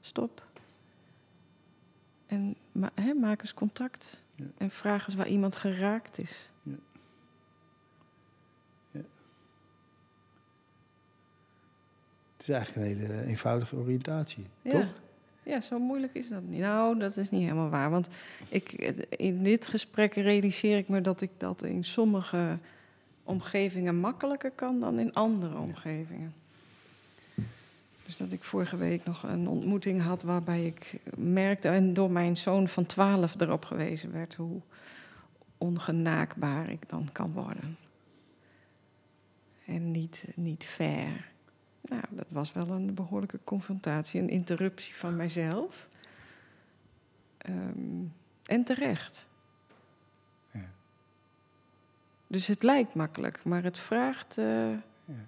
[0.00, 0.46] Stop.
[2.26, 2.90] En ma
[3.20, 4.16] maak eens contact.
[4.34, 4.44] Ja.
[4.58, 6.50] En vraag eens waar iemand geraakt is.
[6.62, 6.76] Ja.
[8.90, 9.00] Ja.
[12.32, 14.70] Het is eigenlijk een hele eenvoudige oriëntatie, Ja.
[14.70, 15.04] toch?
[15.46, 16.60] Ja, zo moeilijk is dat niet.
[16.60, 17.90] Nou, dat is niet helemaal waar.
[17.90, 18.08] Want
[18.48, 18.72] ik,
[19.08, 22.58] in dit gesprek realiseer ik me dat ik dat in sommige
[23.24, 26.34] omgevingen makkelijker kan dan in andere omgevingen.
[28.04, 32.36] Dus dat ik vorige week nog een ontmoeting had waarbij ik merkte, en door mijn
[32.36, 34.60] zoon van 12 erop gewezen werd, hoe
[35.58, 37.76] ongenaakbaar ik dan kan worden.
[39.64, 41.34] En niet, niet fair.
[41.88, 45.88] Nou, dat was wel een behoorlijke confrontatie, een interruptie van mijzelf.
[47.38, 48.04] Ehm,
[48.44, 49.26] en terecht.
[50.50, 50.68] Ja.
[52.26, 54.70] Dus het lijkt makkelijk, maar het vraagt eh,
[55.04, 55.24] Ja.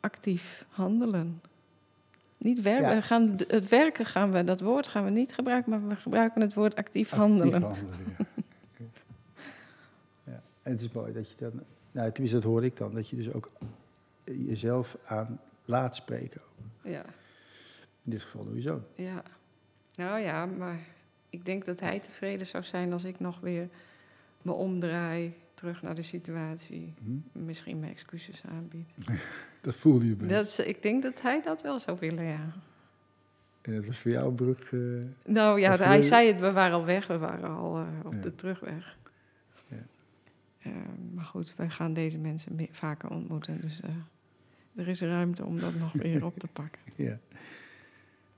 [0.00, 1.40] actief handelen.
[2.38, 2.94] Niet werken.
[2.94, 3.00] Ja.
[3.00, 6.54] Gaan, het werken gaan we, dat woord gaan we niet gebruiken, maar we gebruiken het
[6.54, 7.64] woord actief handelen.
[7.64, 8.84] Actief handelen, ja.
[10.24, 10.40] ja.
[10.62, 11.52] En het is mooi dat je dan,
[11.92, 13.50] nou tenminste dat hoor ik dan, dat je dus ook
[14.24, 16.40] jezelf aan laat spreken.
[16.82, 17.04] Ja,
[18.04, 18.84] In dit geval door je zoon.
[18.94, 19.22] ja.
[19.96, 20.78] Nou ja, maar
[21.30, 23.68] ik denk dat hij tevreden zou zijn als ik nog weer
[24.42, 26.94] me omdraai, terug naar de situatie.
[27.04, 27.44] Hm?
[27.44, 28.88] Misschien mijn excuses aanbied.
[29.60, 30.28] Dat voelde je bij.
[30.28, 32.52] Dat, is- ik denk dat hij dat wel zou willen, ja.
[33.62, 34.72] En dat was voor jou een brug.
[34.72, 34.80] eh,
[35.32, 38.20] Nou ja, hij zei het, we waren al weg, we waren al eh, op Ja.
[38.20, 38.96] de terugweg.
[39.68, 39.76] Ja.
[40.58, 40.72] Eh,
[41.14, 43.80] maar goed, wij gaan deze mensen vaker ontmoeten, dus
[44.76, 46.80] er is ruimte om dat nog weer op te pakken.
[47.06, 47.18] ja.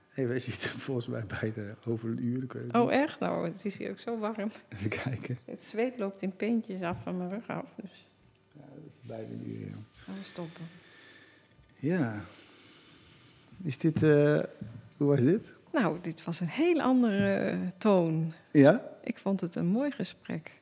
[0.09, 2.47] Hey, wij zitten volgens mij bijna over een uur.
[2.73, 3.21] Oh echt?
[3.21, 4.51] Nou, het is hier ook zo warm.
[4.69, 5.39] Even kijken.
[5.45, 8.07] Het zweet loopt in pintjes af van mijn rug af, dus
[8.53, 9.77] Ja, dat is bijna een uur, ja.
[9.93, 10.65] gaan we stoppen.
[11.77, 12.25] Ja.
[13.63, 14.43] Is dit, eh,
[14.97, 15.55] hoe was dit?
[15.73, 18.33] Nou, dit was een heel andere eh, toon.
[18.53, 18.89] Ja?
[19.03, 20.61] Ik vond het een mooi gesprek.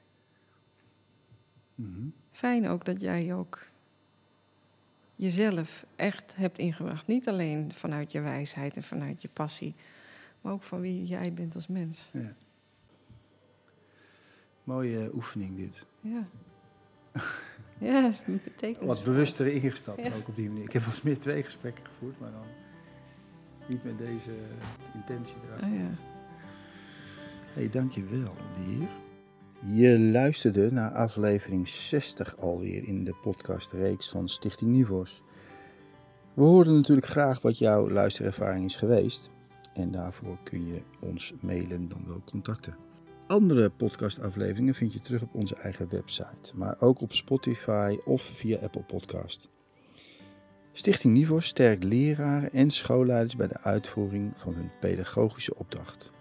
[1.75, 2.09] Mhm.
[2.33, 3.66] Fijn ook dat jij ook
[5.17, 7.07] jezelf echt hebt ingebracht.
[7.07, 9.75] Niet alleen vanuit je wijsheid en vanuit je passie,
[10.41, 12.11] maar ook van wie jij bent als mens.
[12.13, 12.35] Ja.
[14.65, 15.87] Mooie oefening dit.
[16.01, 16.27] Ja.
[17.79, 18.85] Ja, betekent.
[18.87, 20.15] Wat bewuster ingestapt Ja.
[20.15, 20.65] ook op die manier.
[20.65, 22.47] Ik heb wel eens meer twee gesprekken gevoerd, maar dan
[23.67, 24.31] niet met deze
[24.95, 25.69] intentie erachter.
[25.69, 25.91] Oh ja.
[27.53, 28.35] hey, dankjewel
[28.67, 28.89] weer.
[29.65, 35.23] Je luisterde naar aflevering 60 alweer in de podcastreeks van Stichting Nivos.
[36.35, 39.31] We horen natuurlijk graag wat jouw luisterervaring is geweest.
[39.75, 42.77] En daarvoor kun je ons mailen, dan wel contacten.
[43.27, 48.59] Andere podcastafleveringen vind je terug op onze eigen website, maar ook op Spotify of via
[48.59, 49.49] Apple Podcast.
[50.73, 56.15] Stichting Nivos sterkt leraren en schoolleiders bij de uitvoering van hun pedagogische opdracht.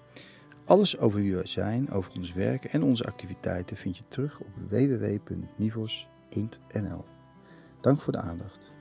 [0.66, 4.48] Alles over wie wij zijn, over ons werk en onze activiteiten vind je terug op
[4.70, 6.06] www.nivos.nl.
[7.82, 8.75] Dank voor de aandacht.